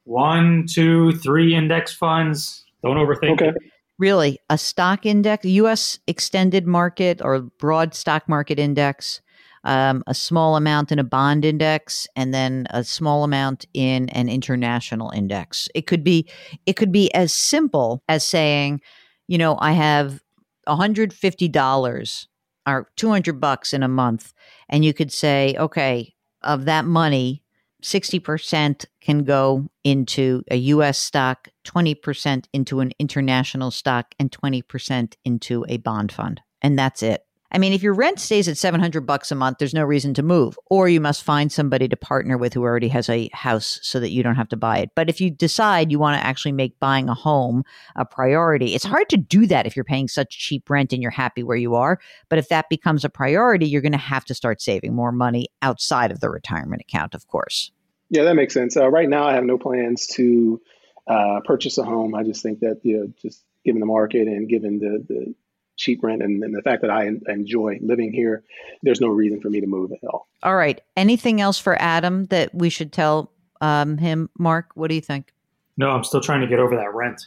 One, 0.06 0.66
two, 0.68 1.12
three 1.14 1.56
index 1.56 1.94
funds. 1.94 2.66
Don't 2.84 2.98
overthink 2.98 3.34
Okay. 3.34 3.50
it. 3.50 3.56
Really, 4.00 4.40
a 4.50 4.58
stock 4.58 5.06
index, 5.06 5.44
U.S. 5.46 6.00
extended 6.08 6.66
market 6.66 7.22
or 7.22 7.42
broad 7.42 7.94
stock 7.94 8.30
market 8.30 8.58
index, 8.58 9.20
um, 9.66 10.04
a 10.08 10.14
small 10.14 10.56
amount 10.56 10.94
in 10.94 11.00
a 11.00 11.04
bond 11.04 11.44
index, 11.44 12.08
and 12.16 12.34
then 12.34 12.66
a 12.70 12.86
small 12.86 13.26
amount 13.26 13.66
in 13.74 14.08
an 14.10 14.30
international 14.30 15.12
index. 15.12 15.68
It 15.76 15.86
could 15.86 16.02
be, 16.02 16.30
it 16.66 16.78
could 16.78 16.94
be 16.94 17.14
as 17.14 17.34
simple 17.34 18.02
as 18.08 18.26
saying, 18.26 18.80
you 19.28 19.38
know, 19.38 19.58
I 19.60 19.74
have 19.74 20.22
hundred 20.66 21.12
fifty 21.12 21.50
dollars 21.50 22.28
or 22.66 22.88
two 22.96 23.10
hundred 23.10 23.42
bucks 23.42 23.74
in 23.74 23.84
a 23.84 23.90
month, 23.90 24.34
and 24.70 24.86
you 24.86 24.94
could 24.94 25.12
say, 25.12 25.56
okay, 25.60 26.14
of 26.42 26.66
that 26.66 26.86
money, 26.86 27.44
60% 27.84 28.86
can 29.02 29.24
go 29.24 29.70
into 29.84 30.44
a 30.52 30.58
US 30.58 30.98
stock, 30.98 31.48
20% 31.66 32.46
into 32.54 32.80
an 32.80 32.92
international 33.00 33.72
stock, 33.72 34.14
and 34.20 34.32
20% 34.32 35.14
into 35.26 35.66
a 35.68 35.78
bond 35.78 36.12
fund. 36.12 36.42
And 36.62 36.78
that's 36.78 37.02
it. 37.04 37.26
I 37.52 37.58
mean, 37.58 37.74
if 37.74 37.82
your 37.82 37.94
rent 37.94 38.20
stays 38.20 38.48
at 38.48 38.58
700 38.58 39.02
bucks 39.02 39.32
a 39.32 39.36
month, 39.36 39.58
there's 39.58 39.74
no 39.74 39.84
reason 39.84 40.14
to 40.16 40.24
move. 40.24 40.58
Or 40.70 40.88
you 40.88 41.02
must 41.02 41.24
find 41.24 41.52
somebody 41.52 41.88
to 41.88 41.98
partner 41.98 42.38
with 42.38 42.54
who 42.54 42.62
already 42.62 42.90
has 42.90 43.10
a 43.10 43.30
house 43.34 43.80
so 43.82 44.00
that 44.00 44.12
you 44.12 44.22
don't 44.22 44.36
have 44.36 44.50
to 44.50 44.58
buy 44.58 44.80
it. 44.80 44.92
But 44.96 45.10
if 45.10 45.20
you 45.20 45.32
decide 45.32 45.92
you 45.92 45.98
want 45.98 46.20
to 46.20 46.26
actually 46.26 46.52
make 46.52 46.80
buying 46.80 47.10
a 47.10 47.16
home 47.16 47.64
a 47.96 48.06
priority, 48.06 48.76
it's 48.76 48.86
hard 48.86 49.10
to 49.10 49.18
do 49.18 49.48
that 49.48 49.66
if 49.66 49.76
you're 49.76 49.84
paying 49.84 50.08
such 50.08 50.38
cheap 50.38 50.70
rent 50.70 50.94
and 50.94 51.02
you're 51.02 51.12
happy 51.12 51.42
where 51.42 51.58
you 51.58 51.76
are. 51.76 52.00
But 52.30 52.40
if 52.40 52.50
that 52.50 52.70
becomes 52.70 53.04
a 53.04 53.10
priority, 53.10 53.68
you're 53.68 53.82
going 53.82 53.92
to 53.94 53.98
have 53.98 54.26
to 54.26 54.36
start 54.36 54.62
saving 54.62 54.94
more 54.94 55.12
money 55.12 55.48
outside 55.62 56.12
of 56.12 56.20
the 56.20 56.30
retirement 56.30 56.82
account, 56.82 57.16
of 57.16 57.28
course. 57.28 57.72
Yeah, 58.12 58.24
that 58.24 58.36
makes 58.36 58.54
sense. 58.54 58.78
Uh, 58.78 58.90
right 58.90 59.10
now, 59.10 59.28
I 59.28 59.34
have 59.34 59.44
no 59.44 59.58
plans 59.58 60.08
to 60.08 60.62
uh, 61.08 61.40
purchase 61.46 61.78
a 61.78 61.84
home. 61.84 62.14
I 62.16 62.24
just 62.24 62.44
think 62.44 62.60
that 62.60 62.80
you 62.84 62.98
know, 62.98 63.14
just 63.22 63.44
given 63.66 63.80
the 63.80 63.86
market 63.86 64.28
and 64.28 64.48
given 64.48 64.80
the 64.80 65.04
the 65.08 65.36
cheap 65.80 66.04
rent 66.04 66.22
and, 66.22 66.44
and 66.44 66.56
the 66.56 66.62
fact 66.62 66.82
that 66.82 66.92
I 66.92 67.08
en- 67.08 67.22
enjoy 67.28 67.80
living 67.82 68.12
here, 68.14 68.44
there's 68.84 69.02
no 69.02 69.08
reason 69.08 69.42
for 69.42 69.50
me 69.50 69.62
to 69.62 69.68
move 69.68 69.92
at 69.92 70.08
all. 70.08 70.28
All 70.44 70.56
right. 70.56 70.80
Anything 70.96 71.42
else 71.42 71.58
for 71.58 71.82
Adam 71.82 72.26
that 72.26 72.54
we 72.54 72.70
should 72.70 72.92
tell 72.92 73.32
um, 73.62 73.98
him, 73.98 74.30
Mark? 74.38 74.72
What 74.76 74.90
do 74.90 74.96
you 74.96 75.02
think? 75.02 75.34
No, 75.78 75.90
I'm 75.90 76.04
still 76.04 76.22
trying 76.22 76.42
to 76.42 76.48
get 76.48 76.60
over 76.60 76.76
that 76.76 76.94
rent. 76.94 77.22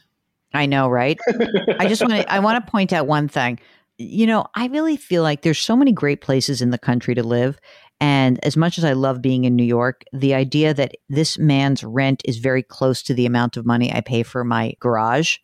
I 0.55 0.67
know, 0.67 0.89
right? 0.89 1.19
I 1.79 1.89
just 1.89 2.03
want 2.03 2.13
to 2.13 2.31
I 2.33 2.39
want 2.39 2.65
to 2.65 2.71
point 2.71 2.93
out 2.93 3.07
one 3.07 3.27
thing. 3.27 3.59
You 3.97 4.27
know, 4.27 4.47
I 4.55 4.67
really 4.67 4.97
feel 4.97 5.23
like 5.23 5.43
there's 5.43 5.59
so 5.59 5.75
many 5.77 5.93
great 5.93 6.21
places 6.21 6.61
in 6.61 6.71
the 6.71 6.79
country 6.79 7.15
to 7.15 7.23
live. 7.23 7.59
And 8.01 8.45
as 8.45 8.57
much 8.57 8.79
as 8.79 8.85
I 8.85 8.93
love 8.95 9.23
being 9.23 9.45
in 9.45 9.55
New 9.55 9.65
York, 9.65 10.03
the 10.13 10.35
idea 10.35 10.75
that 10.75 10.97
this 11.09 11.39
man's 11.39 11.85
rent 11.85 12.21
is 12.25 12.39
very 12.39 12.63
close 12.63 13.03
to 13.05 13.15
the 13.15 13.27
amount 13.27 13.57
of 13.57 13.65
money 13.65 13.93
I 13.93 14.01
pay 14.01 14.25
for 14.25 14.45
my 14.45 14.75
garage 14.81 15.39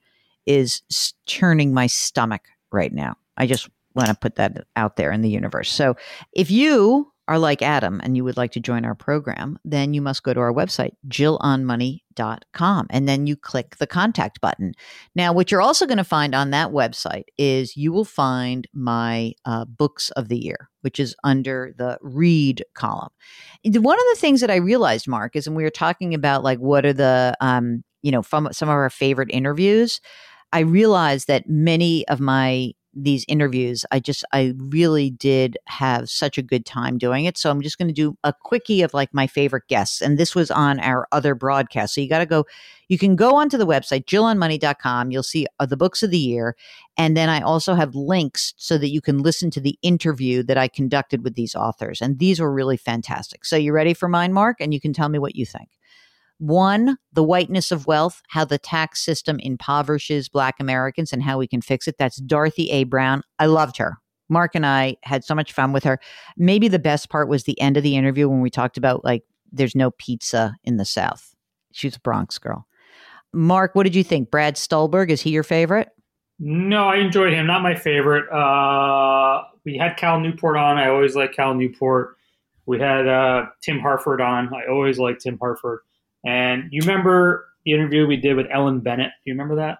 is 0.45 0.83
s- 0.91 1.15
churning 1.25 1.73
my 1.73 1.87
stomach 1.87 2.43
right 2.73 2.93
now. 2.93 3.17
I 3.37 3.47
just 3.47 3.69
want 3.95 4.09
to 4.09 4.15
put 4.15 4.37
that 4.37 4.67
out 4.77 4.97
there 4.97 5.13
in 5.13 5.23
the 5.23 5.31
universe. 5.31 5.71
So 5.71 5.97
if 6.33 6.51
you 6.51 7.13
are 7.29 7.39
like 7.39 7.61
Adam 7.61 8.01
and 8.03 8.17
you 8.17 8.25
would 8.25 8.39
like 8.39 8.53
to 8.53 8.61
join 8.61 8.87
our 8.87 8.95
program, 8.95 9.59
then 9.63 9.93
you 9.93 10.01
must 10.01 10.23
go 10.23 10.33
to 10.33 10.41
our 10.41 10.53
website, 10.53 10.93
jillonmoney.com, 11.09 12.87
and 12.89 13.07
then 13.07 13.27
you 13.27 13.37
click 13.37 13.77
the 13.77 13.87
contact 13.87 14.41
button. 14.41 14.73
Now, 15.15 15.35
what 15.35 15.51
you're 15.51 15.61
also 15.61 15.87
going 15.87 15.99
to 15.99 16.05
find 16.05 16.35
on 16.35 16.51
that 16.51 16.71
website 16.71 17.25
is 17.37 17.77
you 17.77 17.93
will 17.93 18.07
find 18.07 18.67
my 18.73 19.35
uh, 19.45 19.67
books 19.67 20.11
of 20.13 20.29
the 20.29 20.39
year, 20.39 20.71
which 20.81 20.99
is 20.99 21.15
under 21.23 21.75
the 21.77 21.99
read 22.01 22.65
column. 22.75 23.11
One 23.63 23.99
of 23.99 24.05
the 24.15 24.19
things 24.19 24.41
that 24.41 24.51
I 24.51 24.57
realized, 24.57 25.07
Mark, 25.07 25.37
is 25.37 25.47
when 25.47 25.57
we 25.57 25.65
were 25.65 25.71
talking 25.71 26.15
about 26.15 26.43
like 26.43 26.59
what 26.59 26.87
are 26.87 26.95
the, 26.95 27.37
um, 27.43 27.85
you 28.01 28.11
know, 28.11 28.23
from 28.23 28.49
some 28.53 28.71
of 28.71 28.75
our 28.75 28.89
favorite 28.89 29.31
interviews, 29.31 30.01
I 30.53 30.61
realized 30.61 31.27
that 31.29 31.49
many 31.49 32.07
of 32.09 32.21
my 32.21 32.73
these 32.95 33.25
interviews, 33.29 33.85
I 33.91 34.01
just 34.01 34.25
I 34.33 34.55
really 34.57 35.11
did 35.11 35.57
have 35.67 36.09
such 36.09 36.39
a 36.39 36.43
good 36.43 36.67
time 36.67 36.99
doing 36.99 37.27
it. 37.27 37.39
So 37.39 37.51
I'm 37.51 37.61
just 37.61 37.79
going 37.79 37.89
to 37.89 37.95
do 37.95 38.17
a 38.25 38.33
quickie 38.33 38.83
of 38.83 38.95
like 38.95 39.13
my 39.13 39.27
favorite 39.27 39.65
guests, 39.69 40.01
and 40.01 40.19
this 40.19 40.35
was 40.35 40.51
on 40.51 40.81
our 40.81 41.07
other 41.13 41.35
broadcast. 41.35 41.95
So 41.95 42.01
you 42.01 42.09
got 42.09 42.19
to 42.19 42.27
go. 42.27 42.45
You 42.89 42.99
can 42.99 43.17
go 43.17 43.37
onto 43.37 43.59
the 43.59 43.67
website 43.67 44.07
jillonmoney.com. 44.07 45.11
You'll 45.11 45.23
see 45.23 45.47
uh, 45.61 45.67
the 45.67 45.77
books 45.77 46.03
of 46.03 46.11
the 46.11 46.19
year, 46.19 46.57
and 46.97 47.17
then 47.17 47.29
I 47.29 47.41
also 47.41 47.75
have 47.75 47.95
links 47.95 48.55
so 48.57 48.79
that 48.79 48.91
you 48.91 49.01
can 49.01 49.19
listen 49.19 49.51
to 49.53 49.61
the 49.61 49.79
interview 49.83 50.43
that 50.45 50.59
I 50.59 50.69
conducted 50.69 51.23
with 51.25 51.35
these 51.35 51.55
authors, 51.55 52.01
and 52.01 52.19
these 52.19 52.41
were 52.41 52.53
really 52.53 52.77
fantastic. 52.77 53.45
So 53.45 53.57
you 53.57 53.73
ready 53.73 53.95
for 53.95 54.09
mine, 54.09 54.33
Mark? 54.33 54.57
And 54.61 54.73
you 54.75 54.81
can 54.81 54.93
tell 54.93 55.09
me 55.09 55.19
what 55.19 55.37
you 55.37 55.47
think. 55.47 55.69
One, 56.39 56.97
the 57.13 57.25
whiteness 57.25 57.73
of 57.73 57.87
wealth, 57.87 58.23
how 58.29 58.45
the 58.45 58.59
tax 58.59 59.05
system 59.05 59.39
impoverishes 59.41 60.29
Black 60.29 60.57
Americans 60.61 61.13
and 61.13 61.23
how 61.23 61.39
we 61.39 61.49
can 61.49 61.61
fix 61.61 61.89
it. 61.89 61.97
That's 61.99 62.21
Dorothy 62.21 62.71
A. 62.71 62.85
Brown. 62.85 63.23
I 63.39 63.47
loved 63.47 63.77
her. 63.79 63.99
Mark 64.29 64.55
and 64.55 64.67
I 64.67 64.97
had 65.03 65.25
so 65.25 65.35
much 65.35 65.53
fun 65.53 65.73
with 65.73 65.85
her. 65.85 65.99
Maybe 66.37 66.69
the 66.69 66.79
best 66.79 67.09
part 67.09 67.29
was 67.29 67.45
the 67.45 67.61
end 67.61 67.77
of 67.77 67.83
the 67.83 67.97
interview 67.97 68.29
when 68.29 68.41
we 68.41 68.51
talked 68.51 68.77
about 68.77 69.05
like 69.05 69.25
there's 69.51 69.75
no 69.75 69.91
pizza 69.93 70.55
in 70.65 70.77
the 70.77 70.85
South. 70.85 71.35
She's 71.73 71.97
a 71.97 72.01
Bronx 72.01 72.39
girl. 72.39 72.67
Mark, 73.33 73.75
what 73.75 73.85
did 73.85 73.95
you 73.95 74.05
think? 74.05 74.31
Brad 74.31 74.57
Stulberg, 74.57 75.11
is 75.11 75.21
he 75.23 75.31
your 75.31 75.43
favorite? 75.43 75.89
No, 76.39 76.89
I 76.89 76.97
enjoyed 76.97 77.33
him. 77.33 77.47
Not 77.47 77.63
my 77.63 77.75
favorite. 77.75 78.31
Uh, 78.31 79.43
we 79.65 79.77
had 79.77 79.97
Cal 79.97 80.21
Newport 80.21 80.57
on. 80.57 80.79
I 80.79 80.89
always 80.89 81.17
like 81.17 81.33
Cal 81.33 81.55
Newport. 81.55 82.17
We 82.67 82.79
had 82.79 83.09
uh, 83.09 83.47
Tim 83.63 83.81
Harford 83.81 84.21
on. 84.21 84.55
I 84.55 84.71
always 84.71 84.99
like 84.99 85.19
Tim 85.19 85.39
Harford. 85.39 85.81
And 86.25 86.65
you 86.71 86.81
remember 86.83 87.47
the 87.65 87.73
interview 87.73 88.07
we 88.07 88.17
did 88.17 88.35
with 88.35 88.47
Ellen 88.53 88.81
Bennett? 88.81 89.11
Do 89.25 89.31
you 89.31 89.35
remember 89.35 89.57
that? 89.57 89.79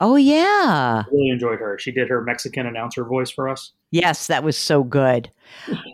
Oh, 0.00 0.14
yeah. 0.14 1.02
I 1.04 1.10
really 1.10 1.30
enjoyed 1.30 1.58
her. 1.58 1.76
She 1.78 1.90
did 1.90 2.08
her 2.08 2.22
Mexican 2.22 2.66
announcer 2.66 3.04
voice 3.04 3.30
for 3.30 3.48
us. 3.48 3.72
Yes, 3.90 4.28
that 4.28 4.44
was 4.44 4.56
so 4.56 4.84
good. 4.84 5.30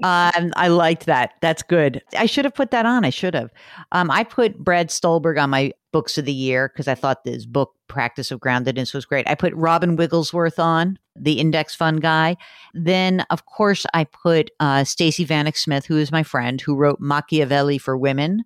Um, 0.02 0.52
I 0.56 0.68
liked 0.68 1.06
that. 1.06 1.34
That's 1.40 1.62
good. 1.62 2.02
I 2.18 2.26
should 2.26 2.44
have 2.44 2.54
put 2.54 2.70
that 2.72 2.84
on. 2.84 3.06
I 3.06 3.10
should 3.10 3.32
have. 3.34 3.50
Um, 3.92 4.10
I 4.10 4.24
put 4.24 4.58
Brad 4.58 4.90
Stulberg 4.90 5.38
on 5.38 5.48
my 5.48 5.72
books 5.90 6.18
of 6.18 6.26
the 6.26 6.32
year 6.32 6.68
because 6.68 6.88
I 6.88 6.94
thought 6.94 7.24
this 7.24 7.46
book, 7.46 7.72
Practice 7.88 8.30
of 8.30 8.40
Groundedness, 8.40 8.92
was 8.92 9.06
great. 9.06 9.26
I 9.26 9.34
put 9.34 9.54
Robin 9.54 9.96
Wigglesworth 9.96 10.58
on, 10.58 10.98
the 11.16 11.38
index 11.38 11.74
fund 11.74 12.02
guy. 12.02 12.36
Then, 12.74 13.24
of 13.30 13.46
course, 13.46 13.86
I 13.94 14.04
put 14.04 14.50
uh, 14.60 14.84
Stacey 14.84 15.24
Vanek 15.24 15.56
Smith, 15.56 15.86
who 15.86 15.96
is 15.96 16.12
my 16.12 16.24
friend, 16.24 16.60
who 16.60 16.76
wrote 16.76 17.00
Machiavelli 17.00 17.78
for 17.78 17.96
Women. 17.96 18.44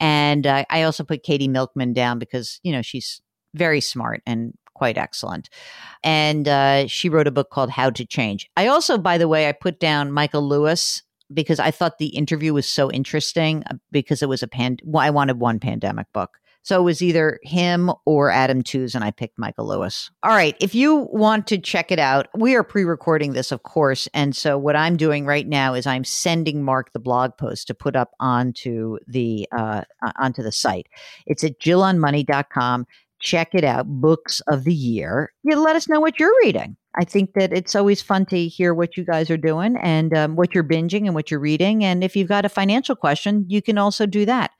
And 0.00 0.46
uh, 0.46 0.64
I 0.70 0.82
also 0.82 1.04
put 1.04 1.22
Katie 1.22 1.48
Milkman 1.48 1.92
down 1.92 2.18
because, 2.18 2.58
you 2.62 2.72
know, 2.72 2.82
she's 2.82 3.20
very 3.54 3.80
smart 3.80 4.22
and 4.26 4.54
quite 4.74 4.96
excellent. 4.96 5.50
And 6.02 6.48
uh, 6.48 6.86
she 6.86 7.08
wrote 7.08 7.26
a 7.26 7.30
book 7.30 7.50
called 7.50 7.70
How 7.70 7.90
to 7.90 8.06
Change. 8.06 8.48
I 8.56 8.66
also, 8.66 8.96
by 8.96 9.18
the 9.18 9.28
way, 9.28 9.48
I 9.48 9.52
put 9.52 9.78
down 9.78 10.10
Michael 10.10 10.46
Lewis 10.46 11.02
because 11.32 11.60
I 11.60 11.70
thought 11.70 11.98
the 11.98 12.06
interview 12.06 12.54
was 12.54 12.66
so 12.66 12.90
interesting 12.90 13.62
uh, 13.70 13.74
because 13.92 14.22
it 14.22 14.28
was 14.28 14.42
a 14.42 14.48
pand. 14.48 14.82
I 14.96 15.10
wanted 15.10 15.38
one 15.38 15.60
pandemic 15.60 16.06
book. 16.12 16.39
So 16.62 16.80
it 16.80 16.84
was 16.84 17.02
either 17.02 17.40
him 17.42 17.90
or 18.04 18.30
Adam 18.30 18.62
Tooze, 18.62 18.94
and 18.94 19.02
I 19.02 19.10
picked 19.10 19.38
Michael 19.38 19.66
Lewis. 19.66 20.10
All 20.22 20.32
right. 20.32 20.56
If 20.60 20.74
you 20.74 21.08
want 21.10 21.46
to 21.48 21.58
check 21.58 21.90
it 21.90 21.98
out, 21.98 22.28
we 22.34 22.54
are 22.54 22.62
pre 22.62 22.84
recording 22.84 23.32
this, 23.32 23.50
of 23.50 23.62
course. 23.62 24.08
And 24.12 24.36
so 24.36 24.58
what 24.58 24.76
I'm 24.76 24.96
doing 24.96 25.24
right 25.24 25.48
now 25.48 25.74
is 25.74 25.86
I'm 25.86 26.04
sending 26.04 26.62
Mark 26.62 26.92
the 26.92 26.98
blog 26.98 27.36
post 27.38 27.66
to 27.68 27.74
put 27.74 27.96
up 27.96 28.10
onto 28.20 28.98
the 29.06 29.48
uh, 29.56 29.82
onto 30.18 30.42
the 30.42 30.52
site. 30.52 30.88
It's 31.26 31.44
at 31.44 31.58
jillonmoney.com. 31.60 32.86
Check 33.20 33.54
it 33.54 33.64
out. 33.64 33.86
Books 33.86 34.40
of 34.48 34.64
the 34.64 34.74
year. 34.74 35.32
You 35.42 35.56
let 35.56 35.76
us 35.76 35.88
know 35.88 36.00
what 36.00 36.18
you're 36.18 36.34
reading. 36.42 36.76
I 36.98 37.04
think 37.04 37.34
that 37.34 37.52
it's 37.52 37.76
always 37.76 38.02
fun 38.02 38.26
to 38.26 38.48
hear 38.48 38.74
what 38.74 38.96
you 38.96 39.04
guys 39.04 39.30
are 39.30 39.36
doing 39.36 39.76
and 39.76 40.16
um, 40.16 40.36
what 40.36 40.54
you're 40.54 40.64
binging 40.64 41.06
and 41.06 41.14
what 41.14 41.30
you're 41.30 41.38
reading. 41.38 41.84
And 41.84 42.02
if 42.02 42.16
you've 42.16 42.28
got 42.28 42.44
a 42.44 42.48
financial 42.48 42.96
question, 42.96 43.44
you 43.48 43.62
can 43.62 43.78
also 43.78 44.06
do 44.06 44.24
that 44.26 44.50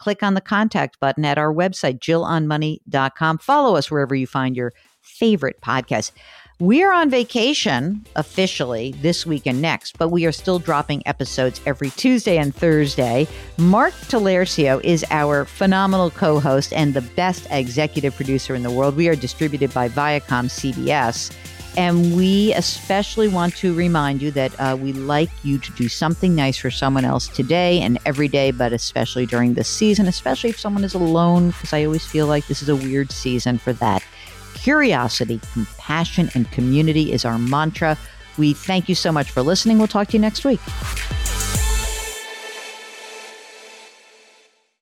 click 0.00 0.22
on 0.22 0.34
the 0.34 0.40
contact 0.40 0.98
button 0.98 1.24
at 1.24 1.38
our 1.38 1.52
website, 1.52 2.00
jillonmoney.com. 2.00 3.38
Follow 3.38 3.76
us 3.76 3.90
wherever 3.90 4.14
you 4.14 4.26
find 4.26 4.56
your 4.56 4.72
favorite 5.02 5.60
podcast. 5.60 6.10
We 6.58 6.82
are 6.82 6.92
on 6.92 7.08
vacation 7.08 8.04
officially 8.16 8.92
this 9.00 9.24
week 9.24 9.46
and 9.46 9.62
next, 9.62 9.96
but 9.96 10.08
we 10.08 10.26
are 10.26 10.32
still 10.32 10.58
dropping 10.58 11.06
episodes 11.06 11.58
every 11.64 11.88
Tuesday 11.90 12.36
and 12.36 12.54
Thursday. 12.54 13.26
Mark 13.56 13.94
Talercio 13.94 14.82
is 14.84 15.04
our 15.10 15.46
phenomenal 15.46 16.10
co 16.10 16.38
host 16.38 16.74
and 16.74 16.92
the 16.92 17.00
best 17.00 17.46
executive 17.50 18.14
producer 18.14 18.54
in 18.54 18.62
the 18.62 18.70
world. 18.70 18.94
We 18.94 19.08
are 19.08 19.16
distributed 19.16 19.72
by 19.72 19.88
Viacom 19.88 20.50
CBS. 20.50 21.34
And 21.80 22.14
we 22.14 22.52
especially 22.52 23.26
want 23.26 23.56
to 23.56 23.72
remind 23.72 24.20
you 24.20 24.30
that 24.32 24.52
uh, 24.60 24.76
we 24.78 24.92
like 24.92 25.30
you 25.42 25.56
to 25.56 25.72
do 25.72 25.88
something 25.88 26.34
nice 26.34 26.58
for 26.58 26.70
someone 26.70 27.06
else 27.06 27.26
today 27.26 27.80
and 27.80 27.98
every 28.04 28.28
day, 28.28 28.50
but 28.50 28.74
especially 28.74 29.24
during 29.24 29.54
this 29.54 29.66
season, 29.66 30.06
especially 30.06 30.50
if 30.50 30.60
someone 30.60 30.84
is 30.84 30.92
alone, 30.92 31.52
because 31.52 31.72
I 31.72 31.86
always 31.86 32.04
feel 32.04 32.26
like 32.26 32.46
this 32.48 32.60
is 32.60 32.68
a 32.68 32.76
weird 32.76 33.10
season 33.10 33.56
for 33.56 33.72
that. 33.72 34.04
Curiosity, 34.52 35.40
compassion, 35.54 36.28
and 36.34 36.50
community 36.52 37.12
is 37.12 37.24
our 37.24 37.38
mantra. 37.38 37.96
We 38.36 38.52
thank 38.52 38.90
you 38.90 38.94
so 38.94 39.10
much 39.10 39.30
for 39.30 39.40
listening. 39.40 39.78
We'll 39.78 39.88
talk 39.88 40.08
to 40.08 40.12
you 40.18 40.20
next 40.20 40.44
week. 40.44 40.60